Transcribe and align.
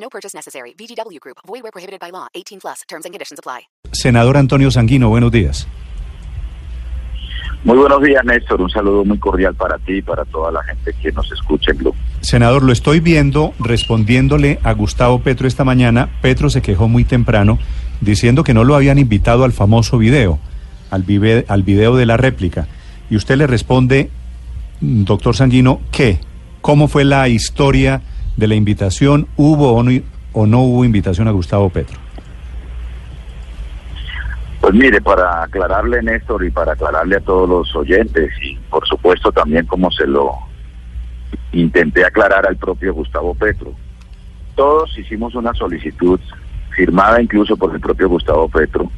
No 0.00 0.08
purchase 0.08 0.34
necessary. 0.34 0.74
VGW 0.78 1.18
Group. 1.20 1.38
Void 1.46 1.62
where 1.62 1.72
prohibited 1.72 2.00
by 2.00 2.10
law. 2.10 2.28
18 2.34 2.60
plus. 2.60 2.82
Terms 2.88 3.04
and 3.04 3.12
conditions 3.12 3.38
apply. 3.38 3.68
Senador 3.92 4.36
Antonio 4.36 4.70
Sanguino, 4.70 5.08
buenos 5.08 5.30
días. 5.32 5.66
Muy 7.64 7.76
buenos 7.76 8.00
días, 8.02 8.24
Néstor. 8.24 8.62
Un 8.62 8.70
saludo 8.70 9.04
muy 9.04 9.18
cordial 9.18 9.54
para 9.54 9.78
ti 9.78 9.94
y 9.94 10.02
para 10.02 10.24
toda 10.24 10.52
la 10.52 10.62
gente 10.62 10.94
que 11.02 11.10
nos 11.10 11.30
escucha 11.32 11.72
en 11.72 11.78
Blue. 11.78 11.94
Senador, 12.20 12.62
lo 12.62 12.72
estoy 12.72 13.00
viendo 13.00 13.52
respondiéndole 13.58 14.60
a 14.62 14.72
Gustavo 14.72 15.18
Petro 15.20 15.48
esta 15.48 15.64
mañana. 15.64 16.08
Petro 16.22 16.50
se 16.50 16.62
quejó 16.62 16.86
muy 16.86 17.04
temprano 17.04 17.58
diciendo 18.00 18.44
que 18.44 18.54
no 18.54 18.62
lo 18.62 18.76
habían 18.76 18.98
invitado 18.98 19.42
al 19.42 19.52
famoso 19.52 19.98
video, 19.98 20.38
al, 20.90 21.02
vive, 21.02 21.44
al 21.48 21.64
video 21.64 21.96
de 21.96 22.06
la 22.06 22.16
réplica. 22.16 22.68
Y 23.10 23.16
usted 23.16 23.36
le 23.36 23.48
responde, 23.48 24.10
doctor 24.80 25.34
Sanguino, 25.34 25.80
¿qué? 25.90 26.20
¿Cómo 26.60 26.86
fue 26.86 27.04
la 27.04 27.28
historia 27.28 28.02
de 28.38 28.46
la 28.46 28.54
invitación? 28.54 29.26
¿Hubo 29.36 29.74
o 29.74 29.82
no, 29.82 29.90
o 30.32 30.46
no 30.46 30.60
hubo 30.60 30.84
invitación 30.84 31.26
a 31.26 31.32
Gustavo 31.32 31.68
Petro? 31.68 31.98
Pues 34.60 34.74
mire, 34.74 35.00
para 35.00 35.42
aclararle, 35.42 36.02
Néstor, 36.02 36.44
y 36.44 36.50
para 36.50 36.72
aclararle 36.72 37.16
a 37.16 37.20
todos 37.20 37.48
los 37.48 37.74
oyentes, 37.74 38.30
y 38.42 38.54
por 38.70 38.86
supuesto 38.86 39.32
también 39.32 39.66
como 39.66 39.90
se 39.90 40.06
lo 40.06 40.30
intenté 41.52 42.04
aclarar 42.04 42.46
al 42.46 42.56
propio 42.56 42.94
Gustavo 42.94 43.34
Petro, 43.34 43.72
todos 44.54 44.96
hicimos 44.96 45.34
una 45.34 45.52
solicitud 45.54 46.20
firmada 46.76 47.20
incluso 47.20 47.56
por 47.56 47.74
el 47.74 47.80
propio 47.80 48.08
Gustavo 48.08 48.48
Petro 48.48 48.90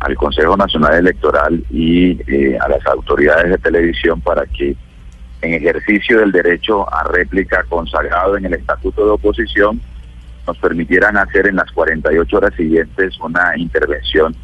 al 0.00 0.14
Consejo 0.14 0.56
Nacional 0.56 0.94
Electoral 0.94 1.64
y 1.70 2.20
eh, 2.30 2.58
a 2.60 2.68
las 2.68 2.86
autoridades 2.86 3.50
de 3.50 3.58
televisión 3.58 4.20
para 4.20 4.44
que 4.46 4.76
en 5.42 5.54
ejercicio 5.54 6.20
del 6.20 6.32
derecho 6.32 6.92
a 6.92 7.04
réplica 7.04 7.64
consagrado 7.68 8.36
en 8.36 8.46
el 8.46 8.54
Estatuto 8.54 9.04
de 9.04 9.10
Oposición 9.12 9.80
nos 10.46 10.58
permitieran 10.58 11.16
hacer 11.16 11.46
en 11.46 11.56
las 11.56 11.70
48 11.72 12.36
horas 12.36 12.54
siguientes 12.54 13.18
una 13.20 13.56
intervención 13.56 14.34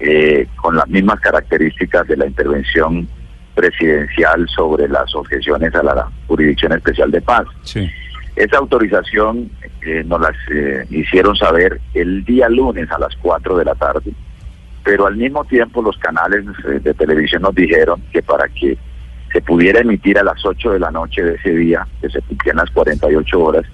eh, 0.00 0.46
con 0.56 0.76
las 0.76 0.88
mismas 0.88 1.20
características 1.20 2.06
de 2.08 2.16
la 2.16 2.26
intervención 2.26 3.08
presidencial 3.54 4.48
sobre 4.48 4.88
las 4.88 5.14
objeciones 5.14 5.74
a 5.74 5.82
la 5.82 6.08
Jurisdicción 6.26 6.72
Especial 6.72 7.10
de 7.10 7.20
Paz. 7.20 7.46
Sí. 7.62 7.88
Esa 8.36 8.58
autorización 8.58 9.50
eh, 9.82 10.02
nos 10.06 10.20
las 10.20 10.36
eh, 10.50 10.86
hicieron 10.90 11.36
saber 11.36 11.80
el 11.94 12.24
día 12.24 12.48
lunes 12.48 12.90
a 12.90 12.98
las 12.98 13.14
4 13.16 13.56
de 13.58 13.64
la 13.64 13.74
tarde, 13.74 14.12
pero 14.84 15.06
al 15.06 15.16
mismo 15.16 15.44
tiempo 15.44 15.82
los 15.82 15.96
canales 15.98 16.44
eh, 16.66 16.80
de 16.80 16.94
televisión 16.94 17.42
nos 17.42 17.54
dijeron 17.54 18.02
que 18.12 18.22
para 18.22 18.48
que 18.48 18.78
se 19.32 19.40
pudiera 19.40 19.80
emitir 19.80 20.18
a 20.18 20.24
las 20.24 20.44
8 20.44 20.72
de 20.72 20.78
la 20.78 20.90
noche 20.90 21.22
de 21.22 21.34
ese 21.34 21.50
día, 21.50 21.86
que 22.00 22.10
se 22.10 22.20
cumplían 22.22 22.56
las 22.56 22.70
48 22.70 23.40
horas, 23.40 23.64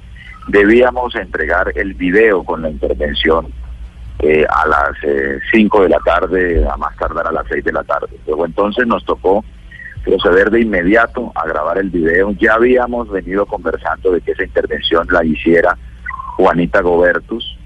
debíamos 0.48 1.14
entregar 1.14 1.72
el 1.74 1.94
video 1.94 2.44
con 2.44 2.62
la 2.62 2.70
intervención 2.70 3.48
eh, 4.20 4.46
a 4.48 4.66
las 4.66 4.92
eh, 5.02 5.40
5 5.50 5.82
de 5.82 5.88
la 5.88 5.98
tarde, 6.00 6.66
a 6.68 6.76
más 6.76 6.96
tardar 6.96 7.26
a 7.26 7.32
las 7.32 7.46
6 7.48 7.64
de 7.64 7.72
la 7.72 7.84
tarde. 7.84 8.16
Luego 8.26 8.46
entonces 8.46 8.86
nos 8.86 9.04
tocó 9.04 9.44
proceder 10.04 10.50
de 10.50 10.60
inmediato 10.60 11.32
a 11.34 11.46
grabar 11.46 11.78
el 11.78 11.90
video. 11.90 12.30
Ya 12.32 12.54
habíamos 12.54 13.10
venido 13.10 13.44
conversando 13.44 14.12
de 14.12 14.20
que 14.20 14.32
esa 14.32 14.44
intervención 14.44 15.06
la 15.10 15.24
hiciera 15.24 15.76
Juanita 16.36 16.80
Gobertus, 16.80 17.58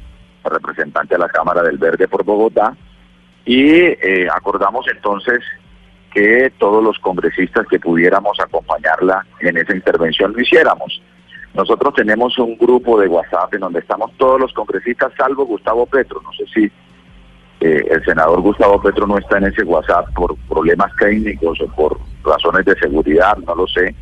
representante 0.45 1.15
de 1.15 1.19
la 1.19 1.29
Cámara 1.29 1.63
del 1.63 1.77
Verde 1.77 2.09
por 2.09 2.25
Bogotá, 2.25 2.75
y 3.45 3.69
eh, 3.69 4.29
acordamos 4.35 4.87
entonces 4.89 5.41
que 6.13 6.53
todos 6.59 6.83
los 6.83 6.99
congresistas 6.99 7.67
que 7.69 7.79
pudiéramos 7.79 8.39
acompañarla 8.41 9.25
en 9.41 9.57
esa 9.57 9.75
intervención 9.75 10.33
lo 10.33 10.41
hiciéramos. 10.41 11.01
Nosotros 11.55 11.95
tenemos 11.95 12.39
un 12.39 12.57
grupo 12.57 13.01
de 13.01 13.09
WhatsApp 13.09 13.55
en 13.55 13.61
donde 13.61 13.81
estamos 13.81 14.13
todos 14.17 14.41
los 14.41 14.53
congresistas, 14.53 15.13
salvo 15.17 15.45
Gustavo 15.47 15.87
Petro. 15.87 16.21
No 16.23 16.33
sé 16.33 16.45
si 16.53 16.73
eh, 17.61 17.85
el 17.91 18.05
senador 18.05 18.41
Gustavo 18.41 18.81
Petro 18.81 19.07
no 19.07 19.19
está 19.19 19.39
en 19.39 19.47
ese 19.47 19.65
WhatsApp 19.65 20.13
por 20.15 20.37
problemas 20.49 20.93
técnicos 20.97 21.61
o 21.61 21.67
por 21.69 21.99
razones 22.25 22.65
de 22.65 22.77
seguridad, 22.77 23.37
no 23.39 23.55
lo 23.55 23.67
sé. 23.67 23.95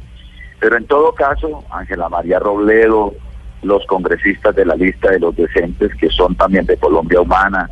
Pero 0.60 0.76
en 0.76 0.86
todo 0.86 1.12
caso, 1.14 1.64
Ángela 1.70 2.08
María 2.08 2.38
Robledo, 2.38 3.14
los 3.62 3.84
congresistas 3.86 4.54
de 4.54 4.66
la 4.66 4.75
lista 4.75 5.10
de 5.10 5.20
los 5.20 5.34
decentes, 5.34 5.94
que 5.96 6.10
son 6.10 6.34
también 6.36 6.66
de 6.66 6.76
Colombia 6.76 7.20
Humana, 7.20 7.69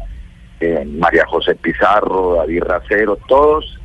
eh, 0.60 0.84
María 0.86 1.26
José 1.26 1.54
Pizarro, 1.54 2.36
David 2.36 2.62
Racero, 2.62 3.18
todos 3.28 3.78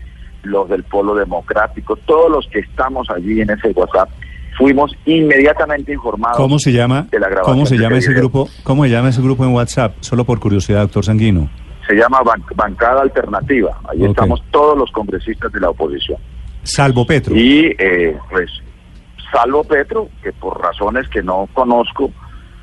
los 0.43 0.69
del 0.69 0.83
Polo 0.83 1.15
Democrático, 1.15 1.95
todos 1.97 2.31
los 2.31 2.47
que 2.47 2.59
estamos 2.59 3.09
allí 3.09 3.41
en 3.41 3.49
ese 3.51 3.69
WhatsApp, 3.69 4.09
fuimos 4.57 4.91
inmediatamente 5.05 5.93
informados. 5.93 6.37
¿Cómo 6.37 6.59
se 6.59 6.71
llama? 6.71 7.07
de 7.11 7.19
la 7.19 7.27
grabación 7.29 7.55
¿Cómo 7.55 7.65
se 7.65 7.77
llama 7.77 7.97
ese 7.97 8.09
video. 8.09 8.21
grupo? 8.23 8.49
¿Cómo 8.63 8.83
se 8.83 8.89
llama 8.89 9.09
ese 9.09 9.21
grupo 9.21 9.45
en 9.45 9.53
WhatsApp? 9.53 9.95
Solo 10.01 10.23
por 10.25 10.39
curiosidad, 10.39 10.81
doctor 10.81 11.05
Sanguino. 11.05 11.49
Se 11.87 11.95
llama 11.95 12.19
Ban- 12.23 12.43
Bancada 12.55 13.01
Alternativa. 13.01 13.79
Ahí 13.89 14.03
Ok. 14.03 14.09
estamos 14.09 14.41
todos 14.51 14.77
los 14.77 14.91
congresistas 14.91 15.51
de 15.51 15.59
la 15.59 15.69
oposición. 15.69 16.17
Salvo 16.63 17.05
Petro. 17.07 17.35
Y 17.35 17.75
eh, 17.79 18.15
pues, 18.29 18.49
salvo 19.31 19.63
Petro, 19.63 20.09
que 20.21 20.31
por 20.33 20.61
razones 20.61 21.07
que 21.09 21.23
no 21.23 21.47
conozco, 21.53 22.11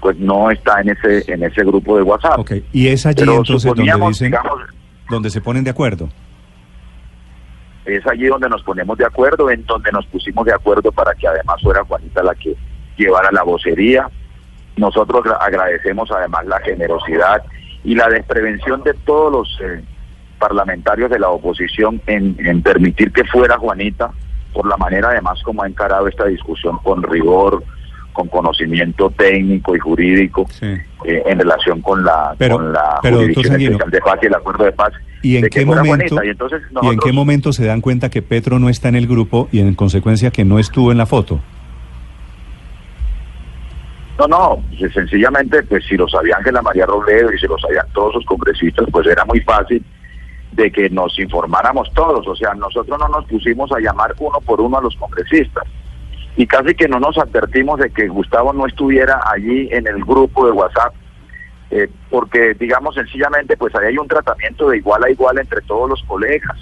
pues 0.00 0.16
no 0.18 0.50
está 0.50 0.80
en 0.80 0.90
ese 0.90 1.24
en 1.32 1.42
ese 1.42 1.64
grupo 1.64 1.96
de 1.96 2.02
WhatsApp. 2.04 2.38
Ok. 2.38 2.52
Y 2.72 2.86
es 2.88 3.04
allí 3.06 3.16
Pero 3.18 3.38
entonces 3.38 3.64
donde 3.74 3.82
dicen, 4.08 4.30
digamos, 4.30 4.60
donde 5.10 5.30
se 5.30 5.40
ponen 5.40 5.64
de 5.64 5.70
acuerdo. 5.70 6.08
Es 7.96 8.06
allí 8.06 8.26
donde 8.26 8.48
nos 8.48 8.62
ponemos 8.62 8.96
de 8.98 9.04
acuerdo, 9.06 9.50
en 9.50 9.64
donde 9.66 9.90
nos 9.92 10.06
pusimos 10.06 10.44
de 10.46 10.52
acuerdo 10.52 10.92
para 10.92 11.14
que 11.14 11.26
además 11.26 11.60
fuera 11.62 11.84
Juanita 11.84 12.22
la 12.22 12.34
que 12.34 12.54
llevara 12.96 13.30
la 13.32 13.42
vocería. 13.42 14.08
Nosotros 14.76 15.24
gra- 15.24 15.38
agradecemos 15.40 16.10
además 16.10 16.46
la 16.46 16.60
generosidad 16.60 17.42
y 17.84 17.94
la 17.94 18.08
desprevención 18.08 18.82
de 18.82 18.94
todos 18.94 19.32
los 19.32 19.60
eh, 19.62 19.82
parlamentarios 20.38 21.10
de 21.10 21.18
la 21.18 21.28
oposición 21.30 22.00
en 22.06 22.62
permitir 22.62 23.12
que 23.12 23.24
fuera 23.24 23.58
Juanita, 23.58 24.10
por 24.52 24.66
la 24.68 24.76
manera 24.76 25.08
además 25.10 25.42
como 25.42 25.62
ha 25.62 25.66
encarado 25.68 26.06
esta 26.08 26.26
discusión 26.26 26.78
con 26.78 27.02
rigor, 27.02 27.62
con 28.18 28.26
conocimiento 28.26 29.10
técnico 29.10 29.76
y 29.76 29.78
jurídico 29.78 30.44
Sí. 30.50 30.66
eh, 31.04 31.22
en 31.24 31.38
relación 31.38 31.80
con 31.80 32.02
la, 32.04 32.34
Pero- 32.36 32.56
con 32.56 32.72
la 32.72 32.98
pero, 33.00 33.18
Jurisdicción 33.18 33.60
Especial 33.60 33.90
de 33.90 34.00
Paz 34.00 34.18
y 34.22 34.26
el 34.26 34.34
Acuerdo 34.34 34.64
de 34.64 34.72
Paz. 34.72 34.92
¿Y 35.22 35.36
en 35.36 35.48
qué 35.48 35.64
momento? 35.64 36.24
Y 36.24 36.28
entonces 36.30 36.62
¿Y 36.82 36.86
en 36.88 36.98
qué 36.98 37.12
momento 37.12 37.52
se 37.52 37.64
dan 37.64 37.80
cuenta 37.80 38.08
que 38.10 38.20
Petro 38.22 38.58
no 38.58 38.68
está 38.68 38.88
en 38.88 38.96
el 38.96 39.06
grupo 39.06 39.48
y 39.52 39.60
en 39.60 39.72
consecuencia 39.76 40.32
que 40.32 40.44
no 40.44 40.58
estuvo 40.58 40.90
en 40.90 40.98
la 40.98 41.06
foto? 41.06 41.40
No, 44.18 44.26
no, 44.26 44.64
sencillamente, 44.92 45.62
pues 45.62 45.84
si 45.86 45.96
lo 45.96 46.08
sabía 46.08 46.36
Ángela 46.38 46.60
María 46.60 46.86
Robledo 46.86 47.32
y 47.32 47.38
si 47.38 47.46
lo 47.46 47.56
sabían 47.58 47.86
todos 47.94 48.16
los 48.16 48.24
congresistas, 48.24 48.86
pues 48.90 49.06
era 49.06 49.24
muy 49.26 49.40
fácil 49.42 49.84
de 50.52 50.72
que 50.72 50.90
nos 50.90 51.16
informáramos 51.20 51.88
todos. 51.94 52.26
O 52.26 52.34
sea, 52.34 52.52
nosotros 52.54 52.98
no 52.98 53.06
nos 53.08 53.24
pusimos 53.26 53.70
a 53.70 53.78
llamar 53.78 54.12
uno 54.18 54.40
por 54.40 54.60
uno 54.60 54.78
a 54.78 54.82
los 54.82 54.96
congresistas. 54.96 55.62
Y 56.38 56.46
casi 56.46 56.72
que 56.76 56.86
no 56.86 57.00
nos 57.00 57.18
advertimos 57.18 57.80
de 57.80 57.90
que 57.90 58.06
Gustavo 58.06 58.52
no 58.52 58.64
estuviera 58.64 59.20
allí 59.26 59.68
en 59.72 59.88
el 59.88 60.04
grupo 60.04 60.46
de 60.46 60.52
WhatsApp, 60.52 60.94
eh, 61.72 61.88
porque, 62.10 62.54
digamos, 62.54 62.94
sencillamente, 62.94 63.56
pues 63.56 63.74
ahí 63.74 63.88
hay 63.88 63.98
un 63.98 64.06
tratamiento 64.06 64.68
de 64.68 64.76
igual 64.76 65.02
a 65.02 65.10
igual 65.10 65.36
entre 65.36 65.60
todos 65.62 65.90
los 65.90 66.00
colegas. 66.04 66.56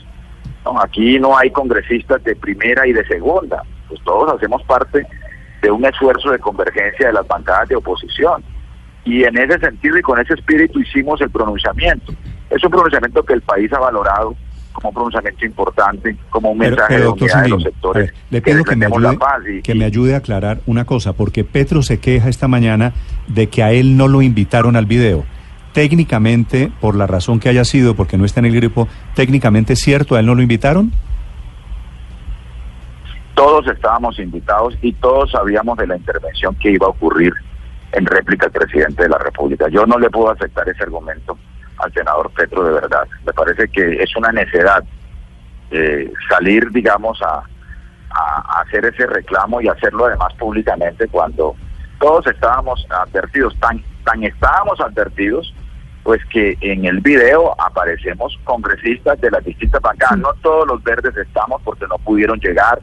No, 0.65 0.81
aquí 0.81 1.19
no 1.19 1.37
hay 1.37 1.51
congresistas 1.51 2.25
de 2.25 2.35
primera 2.35 2.87
y 2.87 2.95
de 2.95 3.07
segunda, 3.07 3.63
pues 3.87 4.01
todos 4.03 4.33
hacemos 4.33 4.63
parte 4.63 5.07
de 5.61 5.71
un 5.71 5.85
esfuerzo 5.85 6.31
de 6.31 6.39
convergencia 6.39 7.09
de 7.09 7.13
las 7.13 7.29
bancadas 7.29 7.69
de 7.69 7.77
oposición. 7.77 8.43
Y 9.05 9.25
en 9.25 9.37
ese 9.37 9.59
sentido 9.59 9.99
y 9.99 10.03
con 10.03 10.19
ese 10.19 10.33
espíritu 10.33 10.81
hicimos 10.81 11.21
el 11.21 11.29
pronunciamiento. 11.29 12.15
Es 12.49 12.65
un 12.65 12.71
pronunciamiento 12.71 13.23
que 13.23 13.35
el 13.35 13.43
país 13.43 13.71
ha 13.75 13.79
valorado 13.79 14.35
como 14.77 14.91
un 14.91 14.95
pronunciamiento 14.95 15.47
importante, 15.47 16.17
como 16.31 16.51
un 16.51 16.59
mensaje 16.59 16.95
pero, 16.95 17.05
de 17.05 17.25
unidad 17.25 17.43
de 17.43 17.49
los 17.49 17.63
sectores 17.63 18.13
ver, 18.13 18.15
le 18.31 18.43
pido 18.43 18.65
que 18.65 18.77
me, 18.77 18.87
ayude. 18.87 19.19
Y, 19.59 19.63
que 19.63 19.75
me 19.75 19.85
ayude 19.85 20.15
a 20.15 20.19
aclarar 20.19 20.61
una 20.67 20.85
cosa, 20.85 21.15
porque 21.15 21.45
Petro 21.45 21.83
se 21.83 21.99
queja 21.99 22.29
esta 22.29 22.47
mañana 22.47 22.93
de 23.27 23.49
que 23.49 23.63
a 23.63 23.73
él 23.73 23.97
no 23.97 24.07
lo 24.07 24.23
invitaron 24.23 24.77
al 24.77 24.87
video. 24.87 25.25
Técnicamente, 25.73 26.71
por 26.81 26.95
la 26.95 27.07
razón 27.07 27.41
que 27.41 27.49
haya 27.49 27.65
sido, 27.65 27.95
porque 27.95 28.19
no 28.19 28.25
está 28.25 28.41
en 28.41 28.47
el 28.47 28.55
grupo, 28.55 28.89
técnicamente 29.15 29.75
es 29.75 29.81
cierto, 29.81 30.15
a 30.15 30.21
él 30.21 30.27
no 30.27 30.35
lo 30.35 30.43
invitaron. 30.43 30.93
todos 33.35 33.67
estábamos 33.69 34.19
invitados 34.19 34.79
y 34.81 34.93
todos 34.95 35.31
sabíamos 35.31 35.77
de 35.77 35.87
la 35.87 35.97
intervención 35.97 36.55
que 36.55 36.73
iba 36.73 36.87
a 36.87 36.91
ocurrir 36.91 37.33
en 37.93 38.07
réplica 38.07 38.47
al 38.47 38.53
presidente 38.53 39.03
de 39.03 39.09
la 39.11 39.19
República. 39.19 39.69
Yo 39.69 39.87
no 39.87 39.99
le 39.99 40.09
puedo 40.11 40.31
aceptar 40.31 40.69
ese 40.69 40.83
argumento 40.83 41.39
al 41.79 41.93
senador 41.93 42.31
Petro 42.31 42.65
de 42.65 42.73
verdad. 42.73 43.07
Me 43.25 43.33
parece 43.33 43.69
que 43.69 44.03
es 44.03 44.17
una 44.17 44.33
necedad 44.33 44.85
eh, 45.71 46.13
salir, 46.29 46.71
digamos, 46.71 47.21
a, 47.23 47.43
a, 48.11 48.61
hacer 48.61 48.85
ese 48.85 49.07
reclamo 49.07 49.61
y 49.61 49.69
hacerlo 49.69 50.07
además 50.07 50.33
públicamente 50.35 51.09
cuando 51.09 51.55
todos 51.99 52.27
estábamos 52.27 52.87
advertidos, 52.91 53.57
tan, 53.59 53.83
tan 54.05 54.23
estábamos 54.23 54.81
advertidos, 54.81 55.53
pues 56.03 56.25
que 56.27 56.57
en 56.61 56.85
el 56.85 57.01
video 57.01 57.61
aparecemos 57.61 58.39
congresistas 58.45 59.21
de 59.21 59.31
las 59.31 59.45
distintas 59.45 59.83
bancadas. 59.83 60.19
No 60.19 60.33
todos 60.35 60.67
los 60.69 60.83
verdes 60.85 61.17
estamos 61.17 61.61
porque 61.63 61.87
no 61.89 61.99
pudieron 61.99 62.39
llegar 62.39 62.81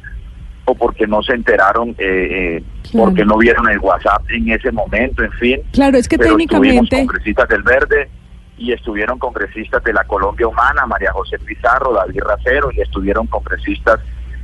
o 0.66 0.76
porque 0.76 1.08
no 1.08 1.22
se 1.24 1.34
enteraron, 1.34 1.90
eh, 1.98 2.58
eh 2.60 2.64
porque 2.92 3.24
no 3.26 3.38
vieron 3.38 3.70
el 3.70 3.80
WhatsApp 3.80 4.24
en 4.30 4.52
ese 4.52 4.72
momento, 4.72 5.24
en 5.24 5.32
fin. 5.34 5.62
Claro, 5.72 5.98
es 5.98 6.08
que 6.08 6.18
técnicamente... 6.18 6.98
congresistas 6.98 7.48
del 7.48 7.64
verde 7.64 8.10
y 8.58 8.72
estuvieron 8.72 9.20
congresistas 9.20 9.84
de 9.84 9.94
la 9.94 10.04
Colombia 10.04 10.48
Humana, 10.48 10.86
María 10.86 11.12
José 11.12 11.38
Pizarro, 11.40 11.94
David 11.94 12.22
Racero, 12.22 12.70
y 12.72 12.82
estuvieron 12.82 13.28
congresistas 13.28 14.00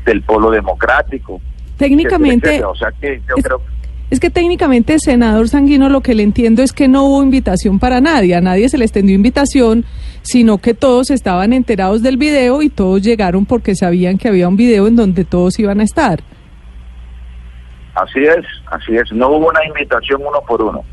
del 0.06 0.22
Polo 0.24 0.52
Democrático. 0.52 1.40
Técnicamente, 1.78 2.64
o 2.64 2.76
sea 2.76 2.92
que 2.92 3.22
yo 3.28 3.36
es, 3.38 3.44
creo 3.44 3.62
es 4.10 4.20
que 4.20 4.32
técnicamente, 4.32 4.98
senador 4.98 5.50
Sanguino, 5.50 5.88
lo 5.88 6.02
que 6.02 6.16
le 6.16 6.24
entiendo 6.24 6.64
es 6.64 6.74
que 6.74 6.88
no 6.88 7.04
hubo 7.04 7.22
invitación 7.22 7.78
para 7.78 8.02
nadie, 8.02 8.34
a 8.34 8.42
nadie 8.42 8.68
se 8.68 8.80
le 8.80 8.86
extendió 8.86 9.14
invitación, 9.14 9.86
sino 10.24 10.58
que 10.58 10.74
todos 10.74 11.12
estaban 11.12 11.54
enterados 11.54 12.02
del 12.02 12.18
video 12.18 12.64
y 12.64 12.70
todos 12.70 13.04
llegaron 13.04 13.46
porque 13.46 13.76
sabían 13.76 14.18
que 14.18 14.28
había 14.28 14.48
un 14.48 14.58
video 14.58 14.88
en 14.88 14.96
donde 14.96 15.26
todos 15.26 15.60
iban 15.60 15.80
a 15.80 15.84
estar. 15.84 16.22
Así 17.94 18.24
es, 18.24 18.46
así 18.72 18.96
es, 18.96 19.12
no 19.12 19.30
hubo 19.30 19.50
una 19.50 19.64
invitación 19.66 20.22
uno 20.26 20.42
por 20.48 20.62
uno, 20.64 20.84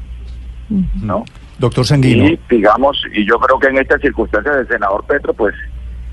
¿no? 1.01 1.25
Doctor 1.59 1.87
Sanguino. 1.87 2.27
Y 2.27 2.41
digamos, 2.51 3.03
y 3.13 3.27
yo 3.27 3.39
creo 3.39 3.59
que 3.59 3.69
en 3.69 3.79
estas 3.79 4.01
circunstancias 4.01 4.57
el 4.57 4.69
senador 4.69 5.05
Petro, 5.07 5.33
pues, 5.35 5.55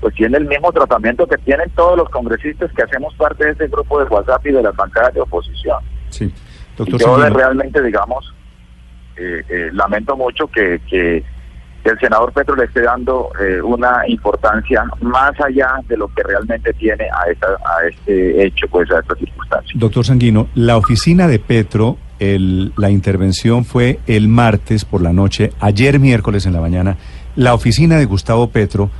pues 0.00 0.14
tiene 0.14 0.38
el 0.38 0.46
mismo 0.46 0.72
tratamiento 0.72 1.26
que 1.26 1.36
tienen 1.38 1.70
todos 1.70 1.98
los 1.98 2.08
congresistas 2.08 2.72
que 2.72 2.82
hacemos 2.82 3.14
parte 3.14 3.44
de 3.44 3.50
este 3.52 3.68
grupo 3.68 3.98
de 3.98 4.06
WhatsApp 4.06 4.46
y 4.46 4.52
de 4.52 4.62
las 4.62 4.74
bancadas 4.74 5.14
de 5.14 5.20
oposición. 5.20 5.78
Sí, 6.08 6.32
doctor 6.76 7.00
yo 7.00 7.28
realmente, 7.30 7.82
digamos, 7.82 8.34
eh, 9.16 9.42
eh, 9.48 9.70
lamento 9.72 10.16
mucho 10.16 10.46
que, 10.48 10.80
que, 10.88 11.22
el 11.84 11.98
senador 11.98 12.32
Petro 12.32 12.56
le 12.56 12.64
esté 12.64 12.80
dando 12.80 13.30
eh, 13.38 13.60
una 13.60 14.08
importancia 14.08 14.84
más 15.02 15.38
allá 15.38 15.80
de 15.86 15.98
lo 15.98 16.08
que 16.08 16.22
realmente 16.22 16.72
tiene 16.72 17.04
a, 17.04 17.30
esta, 17.30 17.46
a 17.46 17.86
este 17.86 18.46
hecho, 18.46 18.66
pues 18.68 18.90
a 18.90 19.00
esta 19.00 19.14
circunstancia. 19.14 19.72
Doctor 19.74 20.02
Sanguino, 20.02 20.48
la 20.54 20.78
oficina 20.78 21.28
de 21.28 21.38
Petro 21.38 21.98
la 22.18 22.90
intervención 22.90 23.64
fue 23.64 23.98
el 24.06 24.28
martes 24.28 24.84
por 24.84 25.02
la 25.02 25.12
noche, 25.12 25.52
ayer 25.60 25.98
miércoles 25.98 26.46
en 26.46 26.52
la 26.52 26.60
mañana. 26.60 26.96
La 27.36 27.54
oficina 27.54 27.96
de 27.96 28.04
Gustavo 28.04 28.50
Petro 28.50 28.90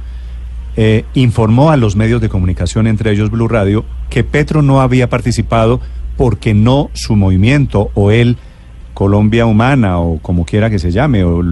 eh, 0.76 1.04
informó 1.14 1.70
a 1.70 1.76
los 1.76 1.94
medios 1.94 2.20
de 2.20 2.28
comunicación, 2.28 2.86
entre 2.86 3.12
ellos 3.12 3.30
Blue 3.30 3.46
Radio, 3.46 3.84
que 4.10 4.24
Petro 4.24 4.60
no 4.62 4.80
había 4.80 5.08
participado 5.08 5.80
porque 6.16 6.54
no 6.54 6.90
su 6.94 7.14
movimiento 7.16 7.90
o 7.94 8.10
él, 8.10 8.36
Colombia 8.92 9.46
Humana 9.46 9.98
o 9.98 10.18
como 10.18 10.44
quiera 10.44 10.70
que 10.70 10.78
se 10.78 10.90
llame, 10.90 11.24
o, 11.24 11.42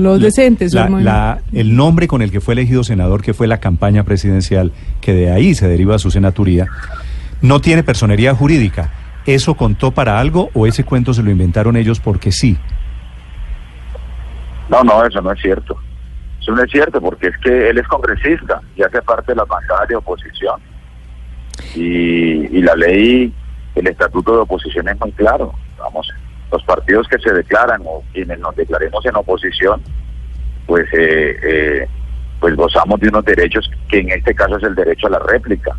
los 0.00 0.20
decentes, 0.20 0.74
el 1.52 1.76
nombre 1.76 2.08
con 2.08 2.22
el 2.22 2.30
que 2.30 2.40
fue 2.40 2.54
elegido 2.54 2.82
senador, 2.82 3.22
que 3.22 3.34
fue 3.34 3.46
la 3.46 3.58
campaña 3.58 4.04
presidencial, 4.04 4.72
que 5.00 5.12
de 5.12 5.30
ahí 5.30 5.54
se 5.54 5.68
deriva 5.68 5.98
su 5.98 6.10
senaturía, 6.10 6.66
no 7.42 7.60
tiene 7.60 7.82
personería 7.82 8.34
jurídica. 8.34 8.92
¿Eso 9.28 9.54
contó 9.54 9.90
para 9.90 10.18
algo 10.18 10.48
o 10.54 10.66
ese 10.66 10.84
cuento 10.84 11.12
se 11.12 11.22
lo 11.22 11.30
inventaron 11.30 11.76
ellos 11.76 12.00
porque 12.00 12.32
sí? 12.32 12.56
No, 14.70 14.82
no, 14.82 15.04
eso 15.04 15.20
no 15.20 15.30
es 15.32 15.38
cierto. 15.42 15.78
Eso 16.40 16.52
no 16.52 16.62
es 16.62 16.70
cierto 16.70 16.98
porque 16.98 17.26
es 17.26 17.36
que 17.44 17.68
él 17.68 17.76
es 17.76 17.86
congresista 17.88 18.62
y 18.74 18.82
hace 18.82 19.02
parte 19.02 19.32
de 19.32 19.36
la 19.36 19.44
bancada 19.44 19.84
de 19.84 19.96
oposición. 19.96 20.58
Y, 21.74 22.62
la 22.62 22.74
ley, 22.74 23.30
el 23.74 23.86
estatuto 23.88 24.32
de 24.32 24.38
oposición 24.38 24.88
es 24.88 24.98
muy 24.98 25.12
claro. 25.12 25.52
Vamos, 25.76 26.10
los 26.50 26.62
partidos 26.62 27.06
que 27.06 27.18
se 27.18 27.30
declaran 27.30 27.82
o 27.84 28.02
quienes 28.14 28.38
nos 28.38 28.56
declaremos 28.56 29.04
en 29.04 29.14
oposición, 29.14 29.82
pues, 30.64 30.86
eh, 30.94 31.38
eh, 31.42 31.88
pues 32.40 32.56
gozamos 32.56 32.98
de 32.98 33.08
unos 33.08 33.26
derechos 33.26 33.70
que 33.90 33.98
en 33.98 34.08
este 34.08 34.34
caso 34.34 34.56
es 34.56 34.62
el 34.62 34.74
derecho 34.74 35.08
a 35.08 35.10
la 35.10 35.18
réplica 35.18 35.76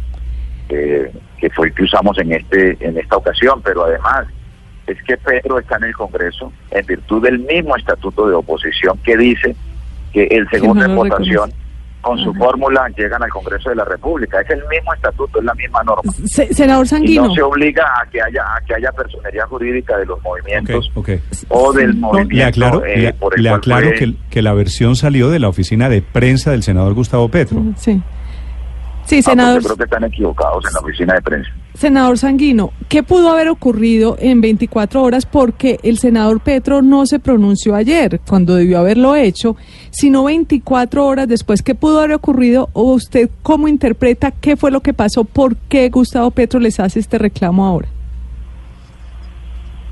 que 0.70 1.50
fue 1.50 1.68
el 1.68 1.74
que 1.74 1.84
usamos 1.84 2.18
en 2.20 2.32
este 2.32 2.78
en 2.80 2.98
esta 2.98 3.18
ocasión, 3.18 3.62
pero 3.64 3.86
además 3.86 4.28
es 4.88 5.02
que 5.04 5.18
Pedro 5.18 5.60
está 5.60 5.78
en 5.78 5.86
el 5.86 5.94
Congreso 5.94 6.52
en 6.72 6.86
virtud 6.86 7.24
del 7.24 7.40
mismo 7.40 7.76
estatuto 7.76 8.28
de 8.28 8.36
oposición 8.36 8.98
que 9.04 9.18
dice 9.18 9.56
que 10.14 10.24
el 10.26 10.50
segundo 10.50 10.86
en 10.86 10.96
votación 10.96 11.52
con 12.02 12.18
su 12.18 12.34
fórmula 12.34 12.88
llegan 12.98 13.22
al 13.22 13.30
Congreso 13.30 13.70
de 13.70 13.76
la 13.76 13.84
República. 13.84 14.40
Es 14.40 14.50
el 14.52 14.64
mismo 14.70 14.94
estatuto, 14.94 15.40
es 15.40 15.46
la 15.46 15.54
misma 15.54 15.84
norma. 15.84 16.12
senador 16.26 16.88
Sanguino. 16.88 17.28
no 17.28 17.34
se 17.36 17.42
obliga 17.42 17.84
a 18.02 18.10
que 18.10 18.22
haya 18.22 18.42
a 18.42 18.62
que 18.66 18.76
haya 18.76 18.92
personería 18.94 19.46
jurídica 19.48 19.98
de 19.98 20.06
los 20.06 20.22
movimientos 20.24 20.92
o 21.50 21.74
del 21.74 21.96
movimiento. 21.96 22.36
Le 22.36 22.44
aclaro, 22.44 22.86
eh, 22.86 23.14
le, 23.36 23.50
aclaro 23.50 23.92
que, 23.92 24.14
que 24.30 24.42
la 24.42 24.54
versión 24.54 24.96
salió 24.96 25.30
de 25.30 25.40
la 25.40 25.50
oficina 25.50 25.90
de 25.90 26.02
prensa 26.02 26.52
del 26.52 26.64
senador 26.64 26.94
Gustavo 26.94 27.28
Petro. 27.30 27.62
Sí. 27.76 28.02
Sí, 29.10 29.22
ah, 29.26 29.32
senador. 29.32 29.64
creo 29.64 29.76
que 29.76 29.86
están 29.86 30.04
equivocados 30.04 30.64
en 30.68 30.74
la 30.74 30.80
oficina 30.82 31.16
de 31.16 31.22
prensa. 31.24 31.50
Senador 31.74 32.20
Sanguino, 32.20 32.74
¿qué 32.90 33.02
pudo 33.02 33.32
haber 33.32 33.48
ocurrido 33.48 34.16
en 34.20 34.40
24 34.40 35.02
horas? 35.02 35.26
Porque 35.26 35.80
el 35.82 35.98
senador 35.98 36.42
Petro 36.42 36.84
no 36.84 37.08
se 37.08 37.18
pronunció 37.18 37.74
ayer, 37.74 38.20
cuando 38.28 38.54
debió 38.54 38.78
haberlo 38.78 39.16
hecho, 39.16 39.56
sino 39.90 40.26
24 40.26 41.04
horas 41.04 41.28
después. 41.28 41.64
¿Qué 41.64 41.74
pudo 41.74 42.00
haber 42.00 42.14
ocurrido? 42.14 42.70
¿O 42.74 42.94
usted 42.94 43.32
cómo 43.42 43.68
interpreta 43.68 44.30
qué 44.30 44.56
fue 44.56 44.70
lo 44.70 44.82
que 44.82 44.94
pasó? 44.94 45.24
¿Por 45.24 45.56
qué 45.56 45.90
Gustavo 45.90 46.30
Petro 46.30 46.60
les 46.60 46.80
hace 46.80 47.00
este 47.00 47.18
reclamo 47.18 47.66
ahora? 47.66 47.88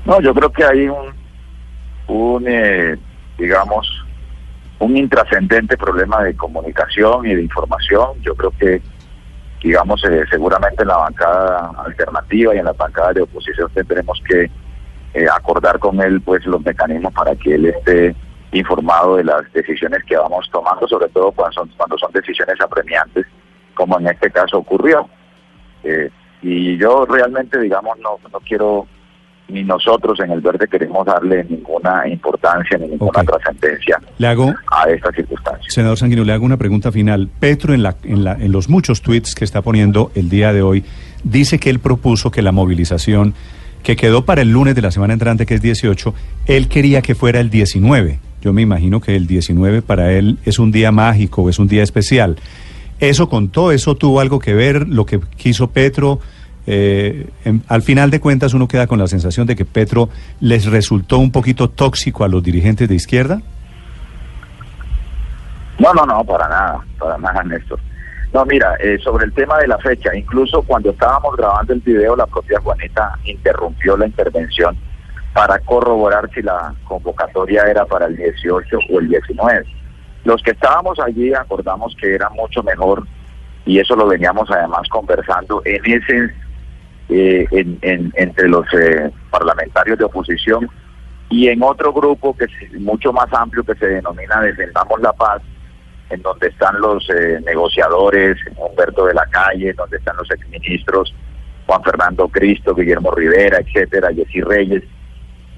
No, 0.06 0.20
yo 0.20 0.32
creo 0.32 0.52
que 0.52 0.64
hay 0.64 0.86
un, 0.86 1.12
un 2.06 2.44
eh, 2.46 2.96
digamos, 3.36 3.88
un 4.78 4.96
intrascendente 4.96 5.76
problema 5.76 6.22
de 6.22 6.36
comunicación 6.36 7.26
y 7.26 7.34
de 7.34 7.42
información. 7.42 8.10
Yo 8.22 8.36
creo 8.36 8.52
que 8.52 8.80
digamos, 9.62 10.02
eh, 10.04 10.24
seguramente 10.30 10.82
en 10.82 10.88
la 10.88 10.96
bancada 10.96 11.72
alternativa 11.84 12.54
y 12.54 12.58
en 12.58 12.64
la 12.64 12.72
bancada 12.72 13.12
de 13.12 13.22
oposición 13.22 13.70
tendremos 13.74 14.20
que 14.26 14.50
eh, 15.14 15.26
acordar 15.32 15.78
con 15.78 16.00
él 16.00 16.20
pues 16.20 16.44
los 16.46 16.64
mecanismos 16.64 17.12
para 17.12 17.34
que 17.34 17.54
él 17.54 17.66
esté 17.66 18.14
informado 18.52 19.16
de 19.16 19.24
las 19.24 19.52
decisiones 19.52 20.02
que 20.04 20.16
vamos 20.16 20.48
tomando, 20.50 20.86
sobre 20.86 21.08
todo 21.08 21.32
cuando 21.32 21.52
son, 21.52 21.70
cuando 21.76 21.98
son 21.98 22.12
decisiones 22.12 22.60
apremiantes, 22.60 23.26
como 23.74 23.98
en 23.98 24.08
este 24.08 24.30
caso 24.30 24.58
ocurrió. 24.58 25.08
Eh, 25.84 26.10
y 26.42 26.76
yo 26.76 27.04
realmente, 27.06 27.58
digamos, 27.58 27.98
no, 27.98 28.18
no 28.32 28.40
quiero 28.40 28.86
ni 29.48 29.64
nosotros 29.64 30.20
en 30.20 30.30
el 30.30 30.40
verde 30.40 30.68
queremos 30.68 31.06
darle 31.06 31.44
ninguna 31.44 32.06
importancia 32.06 32.76
ni 32.78 32.88
ninguna 32.88 33.24
trascendencia 33.24 34.00
a 34.70 34.90
esta 34.90 35.10
circunstancia. 35.12 35.64
Senador 35.68 35.96
Sanguino, 35.96 36.24
le 36.24 36.32
hago 36.32 36.44
una 36.44 36.56
pregunta 36.56 36.92
final. 36.92 37.28
Petro, 37.40 37.74
en, 37.74 37.82
la, 37.82 37.96
en, 38.04 38.24
la, 38.24 38.34
en 38.34 38.52
los 38.52 38.68
muchos 38.68 39.02
tweets 39.02 39.34
que 39.34 39.44
está 39.44 39.62
poniendo 39.62 40.10
el 40.14 40.28
día 40.28 40.52
de 40.52 40.62
hoy, 40.62 40.84
dice 41.24 41.58
que 41.58 41.70
él 41.70 41.78
propuso 41.78 42.30
que 42.30 42.42
la 42.42 42.52
movilización 42.52 43.34
que 43.82 43.96
quedó 43.96 44.24
para 44.24 44.42
el 44.42 44.52
lunes 44.52 44.74
de 44.74 44.82
la 44.82 44.90
semana 44.90 45.12
entrante, 45.12 45.46
que 45.46 45.54
es 45.54 45.62
18, 45.62 46.14
él 46.46 46.68
quería 46.68 47.00
que 47.00 47.14
fuera 47.14 47.40
el 47.40 47.48
19. 47.48 48.18
Yo 48.42 48.52
me 48.52 48.62
imagino 48.62 49.00
que 49.00 49.16
el 49.16 49.26
19 49.26 49.82
para 49.82 50.12
él 50.12 50.38
es 50.44 50.58
un 50.58 50.70
día 50.70 50.92
mágico, 50.92 51.48
es 51.48 51.58
un 51.58 51.68
día 51.68 51.82
especial. 51.82 52.36
¿Eso 53.00 53.28
contó? 53.28 53.72
¿Eso 53.72 53.96
tuvo 53.96 54.20
algo 54.20 54.40
que 54.40 54.54
ver? 54.54 54.88
¿Lo 54.88 55.06
que 55.06 55.20
quiso 55.36 55.70
Petro? 55.70 56.20
Eh, 56.70 57.26
al 57.68 57.80
final 57.80 58.10
de 58.10 58.20
cuentas 58.20 58.52
uno 58.52 58.68
queda 58.68 58.86
con 58.86 58.98
la 58.98 59.06
sensación 59.06 59.46
de 59.46 59.56
que 59.56 59.64
Petro 59.64 60.10
les 60.40 60.66
resultó 60.66 61.16
un 61.16 61.32
poquito 61.32 61.70
tóxico 61.70 62.24
a 62.24 62.28
los 62.28 62.42
dirigentes 62.42 62.86
de 62.90 62.94
izquierda. 62.94 63.40
No, 65.78 65.94
no, 65.94 66.04
no, 66.04 66.22
para 66.24 66.46
nada, 66.46 66.84
para 66.98 67.16
nada, 67.16 67.42
Néstor. 67.42 67.80
No, 68.34 68.44
mira, 68.44 68.74
eh, 68.80 68.98
sobre 69.02 69.24
el 69.24 69.32
tema 69.32 69.56
de 69.56 69.66
la 69.66 69.78
fecha, 69.78 70.14
incluso 70.14 70.60
cuando 70.60 70.90
estábamos 70.90 71.34
grabando 71.38 71.72
el 71.72 71.80
video, 71.80 72.14
la 72.14 72.26
propia 72.26 72.60
Juanita 72.60 73.18
interrumpió 73.24 73.96
la 73.96 74.06
intervención 74.06 74.76
para 75.32 75.58
corroborar 75.60 76.28
si 76.34 76.42
la 76.42 76.74
convocatoria 76.84 77.62
era 77.62 77.86
para 77.86 78.04
el 78.04 78.16
18 78.16 78.78
o 78.90 78.98
el 78.98 79.08
19. 79.08 79.64
Los 80.24 80.42
que 80.42 80.50
estábamos 80.50 80.98
allí 81.00 81.32
acordamos 81.32 81.96
que 81.98 82.14
era 82.14 82.28
mucho 82.28 82.62
mejor, 82.62 83.06
y 83.64 83.78
eso 83.78 83.96
lo 83.96 84.06
veníamos 84.06 84.50
además 84.50 84.86
conversando, 84.90 85.62
en 85.64 85.80
ese 85.86 86.30
eh, 87.08 87.46
en, 87.50 88.12
entre 88.14 88.48
los 88.48 88.66
eh, 88.74 89.10
parlamentarios 89.30 89.98
de 89.98 90.04
oposición 90.04 90.68
y 91.30 91.48
en 91.48 91.62
otro 91.62 91.92
grupo 91.92 92.36
que 92.36 92.44
es 92.44 92.80
mucho 92.80 93.12
más 93.12 93.32
amplio 93.32 93.62
que 93.64 93.74
se 93.74 93.86
denomina 93.86 94.40
Defendamos 94.40 95.00
la 95.00 95.12
Paz, 95.12 95.42
en 96.10 96.22
donde 96.22 96.48
están 96.48 96.80
los 96.80 97.08
eh, 97.10 97.40
negociadores, 97.44 98.38
Humberto 98.56 99.06
de 99.06 99.14
la 99.14 99.26
Calle, 99.26 99.74
donde 99.74 99.98
están 99.98 100.16
los 100.16 100.30
exministros 100.30 101.14
Juan 101.66 101.82
Fernando 101.82 102.28
Cristo, 102.28 102.74
Guillermo 102.74 103.10
Rivera, 103.10 103.58
etcétera, 103.58 104.08
Jessy 104.14 104.40
Reyes. 104.40 104.82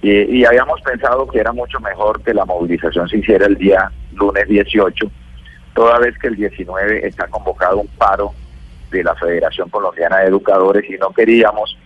Eh, 0.02 0.26
y 0.28 0.44
habíamos 0.44 0.80
pensado 0.80 1.28
que 1.28 1.38
era 1.38 1.52
mucho 1.52 1.78
mejor 1.78 2.20
que 2.22 2.34
la 2.34 2.44
movilización 2.44 3.08
se 3.08 3.18
hiciera 3.18 3.46
el 3.46 3.56
día 3.56 3.92
lunes 4.14 4.48
18, 4.48 5.10
toda 5.74 5.98
vez 6.00 6.18
que 6.18 6.28
el 6.28 6.36
19 6.36 7.06
está 7.06 7.28
convocado 7.28 7.78
un 7.78 7.86
paro 7.98 8.32
de 8.90 9.04
la 9.04 9.14
Federación 9.14 9.68
Colombiana 9.70 10.18
de 10.18 10.26
Educadores 10.26 10.84
y 10.88 10.94
no 10.98 11.10
queríamos 11.10 11.76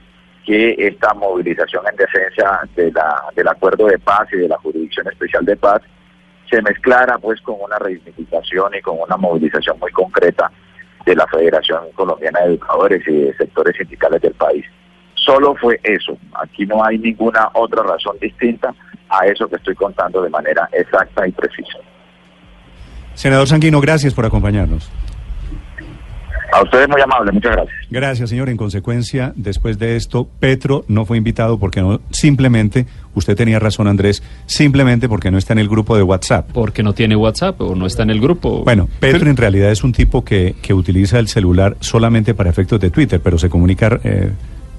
que 0.44 0.74
esta 0.78 1.14
movilización 1.14 1.84
en 1.90 1.96
defensa 1.96 2.60
de 2.76 2.92
la, 2.92 3.24
del 3.34 3.48
acuerdo 3.48 3.86
de 3.86 3.98
paz 3.98 4.28
y 4.32 4.36
de 4.36 4.48
la 4.48 4.58
Jurisdicción 4.58 5.08
Especial 5.08 5.44
de 5.44 5.56
Paz 5.56 5.80
se 6.50 6.60
mezclara 6.62 7.18
pues 7.18 7.40
con 7.40 7.56
una 7.60 7.78
reivindicación 7.78 8.74
y 8.74 8.80
con 8.82 8.98
una 9.00 9.16
movilización 9.16 9.78
muy 9.80 9.90
concreta 9.92 10.50
de 11.06 11.16
la 11.16 11.26
Federación 11.26 11.84
Colombiana 11.94 12.40
de 12.40 12.46
Educadores 12.46 13.02
y 13.06 13.12
de 13.12 13.36
sectores 13.36 13.76
sindicales 13.76 14.20
del 14.20 14.34
país. 14.34 14.64
Solo 15.14 15.54
fue 15.54 15.80
eso, 15.82 16.18
aquí 16.34 16.66
no 16.66 16.84
hay 16.84 16.98
ninguna 16.98 17.48
otra 17.54 17.82
razón 17.82 18.16
distinta 18.20 18.74
a 19.08 19.26
eso 19.26 19.48
que 19.48 19.56
estoy 19.56 19.74
contando 19.74 20.22
de 20.22 20.28
manera 20.28 20.68
exacta 20.72 21.26
y 21.26 21.32
precisa. 21.32 21.78
Senador 23.14 23.46
Sanguino, 23.46 23.80
gracias 23.80 24.12
por 24.12 24.26
acompañarnos. 24.26 24.90
A 26.54 26.62
ustedes 26.62 26.88
muy 26.88 27.00
amable, 27.00 27.32
muchas 27.32 27.50
gracias. 27.50 27.76
Gracias, 27.90 28.30
señor. 28.30 28.48
En 28.48 28.56
consecuencia, 28.56 29.32
después 29.34 29.76
de 29.76 29.96
esto, 29.96 30.28
Petro 30.38 30.84
no 30.86 31.04
fue 31.04 31.16
invitado 31.16 31.58
porque 31.58 31.80
no, 31.80 32.00
simplemente, 32.10 32.86
usted 33.12 33.34
tenía 33.34 33.58
razón, 33.58 33.88
Andrés, 33.88 34.22
simplemente 34.46 35.08
porque 35.08 35.32
no 35.32 35.38
está 35.38 35.52
en 35.52 35.58
el 35.58 35.68
grupo 35.68 35.96
de 35.96 36.04
WhatsApp. 36.04 36.48
Porque 36.52 36.84
no 36.84 36.92
tiene 36.92 37.16
WhatsApp 37.16 37.60
o 37.60 37.74
no 37.74 37.86
está 37.86 38.04
en 38.04 38.10
el 38.10 38.20
grupo. 38.20 38.62
Bueno, 38.62 38.88
Petro 39.00 39.28
en 39.28 39.36
realidad 39.36 39.72
es 39.72 39.82
un 39.82 39.92
tipo 39.92 40.24
que, 40.24 40.54
que 40.62 40.72
utiliza 40.74 41.18
el 41.18 41.26
celular 41.26 41.76
solamente 41.80 42.34
para 42.34 42.50
efectos 42.50 42.78
de 42.78 42.90
Twitter, 42.90 43.20
pero 43.20 43.36
se 43.36 43.50
comunica 43.50 43.98
eh, 44.04 44.30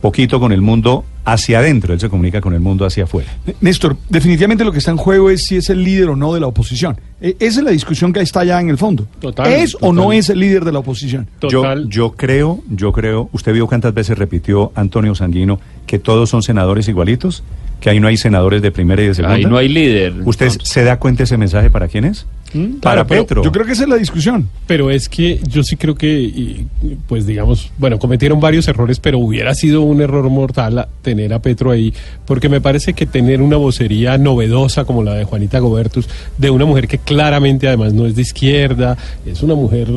poquito 0.05 0.39
con 0.39 0.51
el 0.51 0.61
mundo 0.61 1.03
hacia 1.25 1.57
adentro, 1.59 1.93
él 1.93 1.99
se 1.99 2.09
comunica 2.09 2.39
con 2.39 2.53
el 2.53 2.59
mundo 2.59 2.85
hacia 2.85 3.05
afuera. 3.05 3.27
Néstor, 3.59 3.97
definitivamente 4.09 4.63
lo 4.63 4.71
que 4.71 4.77
está 4.77 4.91
en 4.91 4.97
juego 4.97 5.31
es 5.31 5.45
si 5.45 5.55
es 5.57 5.69
el 5.71 5.83
líder 5.83 6.09
o 6.09 6.15
no 6.15 6.33
de 6.33 6.39
la 6.39 6.45
oposición. 6.47 6.95
E- 7.19 7.35
esa 7.39 7.59
es 7.59 7.65
la 7.65 7.71
discusión 7.71 8.13
que 8.13 8.19
está 8.19 8.43
ya 8.43 8.61
en 8.61 8.69
el 8.69 8.77
fondo. 8.77 9.07
Total, 9.19 9.51
¿Es 9.51 9.75
o 9.81 9.91
no 9.91 10.13
es 10.13 10.29
el 10.29 10.39
líder 10.39 10.63
de 10.63 10.71
la 10.71 10.79
oposición? 10.79 11.27
Yo, 11.41 11.49
Total. 11.49 11.89
yo 11.89 12.11
creo, 12.11 12.59
yo 12.69 12.91
creo, 12.93 13.29
usted 13.31 13.53
vio 13.53 13.65
cuántas 13.65 13.93
veces 13.95 14.17
repitió 14.17 14.71
Antonio 14.75 15.15
Sanguino 15.15 15.59
que 15.87 15.97
todos 15.97 16.29
son 16.29 16.43
senadores 16.43 16.87
igualitos, 16.87 17.41
que 17.85 17.91
ahí 17.91 17.99
no 17.99 18.07
hay 18.07 18.17
senadores 18.17 18.63
de 18.63 18.71
primera 18.71 18.99
y 19.03 19.05
de 19.09 19.13
segunda. 19.13 19.35
Ahí 19.35 19.45
no 19.45 19.57
hay 19.57 19.67
líder. 19.69 20.15
¿Usted 20.25 20.49
se 20.49 20.83
da 20.83 20.97
cuenta 20.97 21.21
ese 21.21 21.37
mensaje 21.37 21.69
para 21.69 21.87
quién 21.87 22.05
es? 22.05 22.25
¿Mm? 22.51 22.77
Para 22.81 23.05
Claro, 23.05 23.07
Petro. 23.27 23.43
Yo 23.43 23.51
creo 23.51 23.63
que 23.63 23.73
esa 23.73 23.83
es 23.83 23.89
la 23.89 23.97
discusión. 23.97 24.49
Pero 24.65 24.89
es 24.89 25.07
que 25.07 25.39
yo 25.47 25.61
sí 25.61 25.75
creo 25.75 25.93
que, 25.93 26.07
y, 26.19 26.65
pues 27.07 27.27
digamos, 27.27 27.71
bueno, 27.77 27.99
cometieron 27.99 28.39
varios 28.39 28.67
errores, 28.67 28.99
pero 28.99 29.19
hubiera 29.19 29.53
sido 29.53 29.81
un 29.83 30.01
error 30.01 30.27
mortal 30.31 30.79
a- 30.79 30.87
tener 31.03 31.31
a 31.31 31.37
Petro 31.43 31.69
ahí, 31.69 31.93
porque 32.25 32.49
me 32.49 32.59
parece 32.59 32.93
que 32.93 33.05
tener 33.05 33.39
una 33.39 33.57
vocería 33.57 34.17
novedosa 34.17 34.85
como 34.85 35.03
la 35.03 35.13
de 35.13 35.25
Juanita 35.25 35.59
Gobertus, 35.59 36.09
de 36.39 36.49
una 36.49 36.65
mujer 36.65 36.87
que 36.87 36.97
claramente 36.97 37.67
además 37.67 37.93
no 37.93 38.07
es 38.07 38.15
de 38.15 38.23
izquierda, 38.23 38.97
es 39.27 39.43
una 39.43 39.53
mujer 39.53 39.89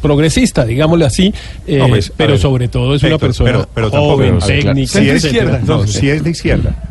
progresista, 0.00 0.64
digámosle 0.64 1.04
así, 1.04 1.32
eh, 1.66 1.78
No, 1.78 1.88
pues, 1.88 2.12
pero 2.16 2.32
ver, 2.32 2.40
sobre 2.40 2.68
todo 2.68 2.94
es 2.94 3.02
una 3.02 3.18
persona 3.18 3.50
pero- 3.50 3.68
pero 3.74 3.90
tampoco- 3.90 4.14
joven, 4.16 4.38
ver, 4.38 4.38
claro, 4.38 4.60
técnica, 4.62 4.92
si 4.92 5.08
es 5.10 5.22
de 5.22 5.28
izquierda, 5.28 5.60
No, 5.66 5.86
si 5.86 6.08
es 6.10 6.24
de 6.24 6.30
izquierda. 6.30 6.84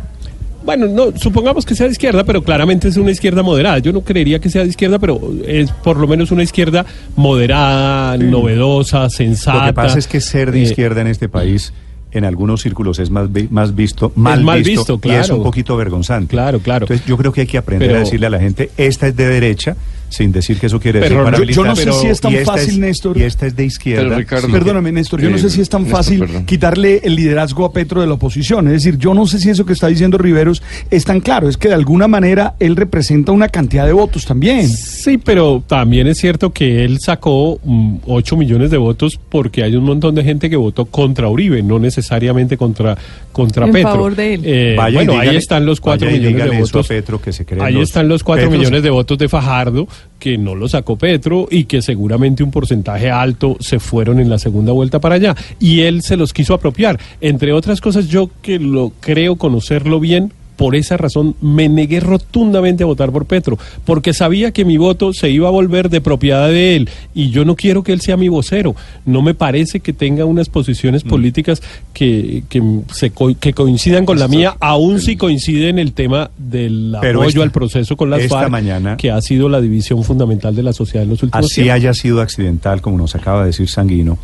Bueno, 0.63 0.87
no, 0.87 1.17
supongamos 1.17 1.65
que 1.65 1.73
sea 1.73 1.87
de 1.87 1.93
izquierda, 1.93 2.23
pero 2.25 2.43
claramente 2.43 2.89
es 2.89 2.97
una 2.97 3.09
izquierda 3.11 3.41
moderada. 3.41 3.79
Yo 3.79 3.91
no 3.91 4.01
creería 4.01 4.39
que 4.39 4.49
sea 4.49 4.61
de 4.63 4.69
izquierda, 4.69 4.99
pero 4.99 5.19
es 5.47 5.71
por 5.71 5.97
lo 5.97 6.05
menos 6.05 6.31
una 6.31 6.43
izquierda 6.43 6.85
moderada, 7.15 8.17
novedosa, 8.17 9.09
sensata. 9.09 9.59
Lo 9.59 9.65
que 9.67 9.73
pasa 9.73 9.97
es 9.99 10.07
que 10.07 10.19
ser 10.21 10.51
de 10.51 10.59
Eh, 10.59 10.63
izquierda 10.63 11.01
en 11.01 11.07
este 11.07 11.29
país, 11.29 11.73
en 12.11 12.25
algunos 12.25 12.61
círculos 12.61 12.99
es 12.99 13.09
más, 13.09 13.31
vi- 13.31 13.47
más 13.49 13.73
visto, 13.73 14.11
mal, 14.15 14.43
mal 14.43 14.61
visto, 14.61 14.97
visto, 14.97 15.07
y 15.07 15.11
es 15.11 15.25
claro. 15.27 15.37
un 15.37 15.43
poquito 15.43 15.77
vergonzante. 15.77 16.27
Claro, 16.31 16.59
claro. 16.59 16.85
Entonces 16.85 17.05
yo 17.07 17.17
creo 17.17 17.31
que 17.31 17.41
hay 17.41 17.47
que 17.47 17.57
aprender 17.57 17.87
Pero- 17.89 17.99
a 18.01 18.03
decirle 18.03 18.27
a 18.27 18.29
la 18.29 18.39
gente, 18.39 18.69
esta 18.77 19.07
es 19.07 19.15
de 19.15 19.27
derecha, 19.27 19.75
sin 20.09 20.31
decir 20.31 20.59
que 20.59 20.65
eso 20.67 20.79
quiere 20.79 20.99
decir 20.99 21.13
Pero 21.15 21.25
para 21.25 21.37
yo- 21.37 21.43
yo 21.45 21.63
no 21.63 21.75
sé 21.75 21.91
si 21.93 22.07
es 22.07 22.19
tan 22.21 22.33
fácil, 22.43 22.69
es- 22.71 22.77
Néstor. 22.79 23.17
Y 23.17 23.23
esta 23.23 23.45
es 23.47 23.55
de 23.55 23.65
izquierda. 23.65 24.03
Pero, 24.03 24.17
Ricardo, 24.17 24.47
Perdóname, 24.49 24.91
Néstor, 24.91 25.21
yo 25.21 25.29
no 25.29 25.37
sé 25.37 25.49
si 25.49 25.61
es 25.61 25.69
tan 25.69 25.83
Néstor, 25.83 25.97
fácil 25.97 26.19
perdón. 26.19 26.45
quitarle 26.45 27.01
el 27.03 27.15
liderazgo 27.15 27.65
a 27.65 27.71
Petro 27.73 28.01
de 28.01 28.07
la 28.07 28.13
oposición. 28.13 28.67
Es 28.67 28.73
decir, 28.73 28.97
yo 28.97 29.13
no 29.13 29.25
sé 29.27 29.39
si 29.39 29.49
eso 29.49 29.65
que 29.65 29.73
está 29.73 29.87
diciendo 29.87 30.17
Riveros 30.17 30.61
es 30.89 31.05
tan 31.05 31.19
claro. 31.21 31.47
Es 31.49 31.57
que 31.57 31.67
de 31.69 31.73
alguna 31.75 32.07
manera 32.07 32.55
él 32.59 32.75
representa 32.75 33.31
una 33.31 33.47
cantidad 33.49 33.85
de 33.85 33.93
votos 33.93 34.25
también. 34.25 34.67
Sí, 34.67 35.17
pero 35.17 35.63
también 35.65 36.07
es 36.07 36.17
cierto 36.17 36.51
que 36.51 36.83
él 36.83 36.99
sacó 36.99 37.59
8 38.05 38.35
millones 38.37 38.71
de 38.71 38.77
votos 38.77 39.19
porque 39.29 39.63
hay 39.63 39.75
un 39.75 39.83
montón 39.83 40.15
de 40.15 40.23
gente 40.23 40.49
que 40.49 40.55
votó 40.55 40.85
contra 40.85 41.27
Uribe, 41.29 41.61
no 41.63 41.79
necesariamente 41.79 42.57
contra, 42.57 42.97
contra 43.31 43.65
En 43.67 43.73
Petro. 43.73 43.91
favor 43.91 44.15
de 44.15 44.33
él. 44.33 44.41
Eh, 44.43 44.77
bueno, 44.93 45.17
ahí 45.19 45.35
están 45.35 45.65
los 45.65 45.79
4 45.79 46.07
vaya 46.07 46.17
y 46.17 46.19
millones 46.21 46.51
de 46.51 46.59
votos. 46.61 46.87
Petro, 46.87 47.21
que 47.21 47.31
se 47.33 47.45
ahí 47.61 47.73
los- 47.73 47.83
están 47.89 48.07
los 48.07 48.23
4 48.23 48.45
Petro 48.45 48.51
se- 48.51 48.57
millones 48.57 48.83
de 48.83 48.89
votos 48.89 49.17
de 49.17 49.29
Fajardo 49.29 49.87
que 50.19 50.37
no 50.37 50.53
lo 50.53 50.67
sacó 50.67 50.97
Petro 50.97 51.47
y 51.49 51.63
que 51.63 51.81
seguramente 51.81 52.43
un 52.43 52.51
porcentaje 52.51 53.09
alto 53.09 53.55
se 53.59 53.79
fueron 53.79 54.19
en 54.19 54.29
la 54.29 54.37
segunda 54.37 54.71
vuelta 54.73 54.99
para 54.99 55.15
allá. 55.15 55.35
Y 55.59 55.81
él 55.81 56.01
se 56.01 56.17
los 56.17 56.33
quiso 56.33 56.53
apropiar. 56.53 56.99
Entre 57.21 57.53
otras 57.53 57.81
cosas, 57.81 58.07
yo 58.07 58.29
que 58.41 58.59
lo 58.59 58.91
creo 58.99 59.37
conocerlo 59.37 59.99
bien, 59.99 60.33
por 60.59 60.75
esa 60.75 60.97
razón 60.97 61.35
me 61.41 61.69
negué 61.69 62.01
rotundamente 62.01 62.83
a 62.83 62.85
votar 62.85 63.11
por 63.13 63.25
Petro, 63.25 63.57
porque 63.85 64.13
sabía 64.13 64.51
que 64.51 64.65
mi 64.65 64.75
voto 64.75 65.13
se 65.13 65.29
iba 65.29 65.47
a 65.47 65.51
volver 65.51 65.89
de 65.89 66.01
propiedad 66.01 66.49
de 66.49 66.75
él 66.75 66.89
y 67.15 67.29
yo 67.29 67.45
no 67.45 67.55
quiero 67.55 67.81
que 67.81 67.93
él 67.93 68.01
sea 68.01 68.17
mi 68.17 68.27
vocero. 68.27 68.75
No 69.05 69.21
me 69.21 69.33
parece 69.33 69.79
que 69.79 69.93
tenga 69.93 70.25
unas 70.25 70.49
posiciones 70.49 71.05
Mm. 71.05 71.07
políticas 71.09 71.61
que, 71.93 72.43
que, 72.49 72.61
se 72.93 73.11
que 73.39 73.53
coincidan 73.53 74.05
con 74.05 74.19
la 74.19 74.27
mía, 74.27 74.57
aun 74.59 74.99
si 74.99 75.15
coincide 75.15 75.69
en 75.69 75.79
el 75.79 75.93
tema 75.93 76.29
del 76.37 76.97
Pero 76.99 77.19
apoyo 77.21 77.29
esta- 77.29 77.43
al 77.43 77.51
proceso 77.51 77.95
con 77.95 78.09
las 78.09 78.23
esta 78.23 78.39
FARC, 78.39 78.51
mañana- 78.51 78.97
que 78.97 79.11
ha 79.11 79.21
sido 79.21 79.47
la 79.47 79.61
división 79.61 80.03
fundamental 80.03 80.53
de 80.57 80.63
la 80.63 80.73
sociedad 80.73 81.03
en 81.05 81.11
los 81.11 81.23
últimos 81.23 81.45
así 81.45 81.55
tiempos. 81.61 81.73
haya 81.75 81.93
sido 81.93 82.19
accidental, 82.19 82.81
como 82.81 82.97
nos 82.97 83.15
acaba 83.15 83.39
de 83.41 83.45
decir 83.47 83.69
Sanguino, 83.69 84.17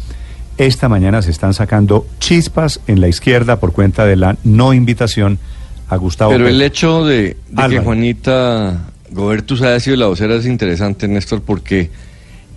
esta 0.58 0.90
mañana 0.90 1.22
se 1.22 1.32
están 1.32 1.54
sacando 1.54 2.06
chispas 2.20 2.82
en 2.88 3.00
la 3.00 3.08
izquierda 3.08 3.60
por 3.62 3.72
cuenta 3.72 4.06
de 4.06 4.18
la 4.18 4.38
no 4.44 4.74
invitación 4.74 5.40
a 5.88 5.98
Gustavo 5.98 6.32
Pero 6.32 6.48
el 6.48 6.62
hecho 6.62 7.06
de, 7.06 7.38
de 7.50 7.70
que. 7.70 7.80
Juanita 7.80 8.86
Gobertus 9.12 9.62
haya 9.62 9.80
sido 9.80 9.98
la 9.98 10.08
vocera 10.08 10.36
es 10.36 10.46
interesante, 10.46 11.08
Néstor, 11.08 11.42
porque 11.42 11.90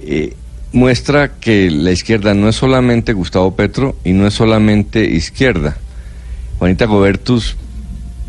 eh, 0.01 0.35
muestra 0.73 1.37
que 1.39 1.71
la 1.71 1.93
izquierda 1.93 2.35
no 2.35 2.49
es 2.49 2.57
solamente 2.57 3.13
Gustavo 3.13 3.55
Petro 3.55 3.97
y 4.05 4.13
no 4.13 4.27
es 4.27 4.35
solamente 4.35 5.05
izquierda. 5.05 5.77
Juanita 6.59 6.87
Gobertus, 6.87 7.57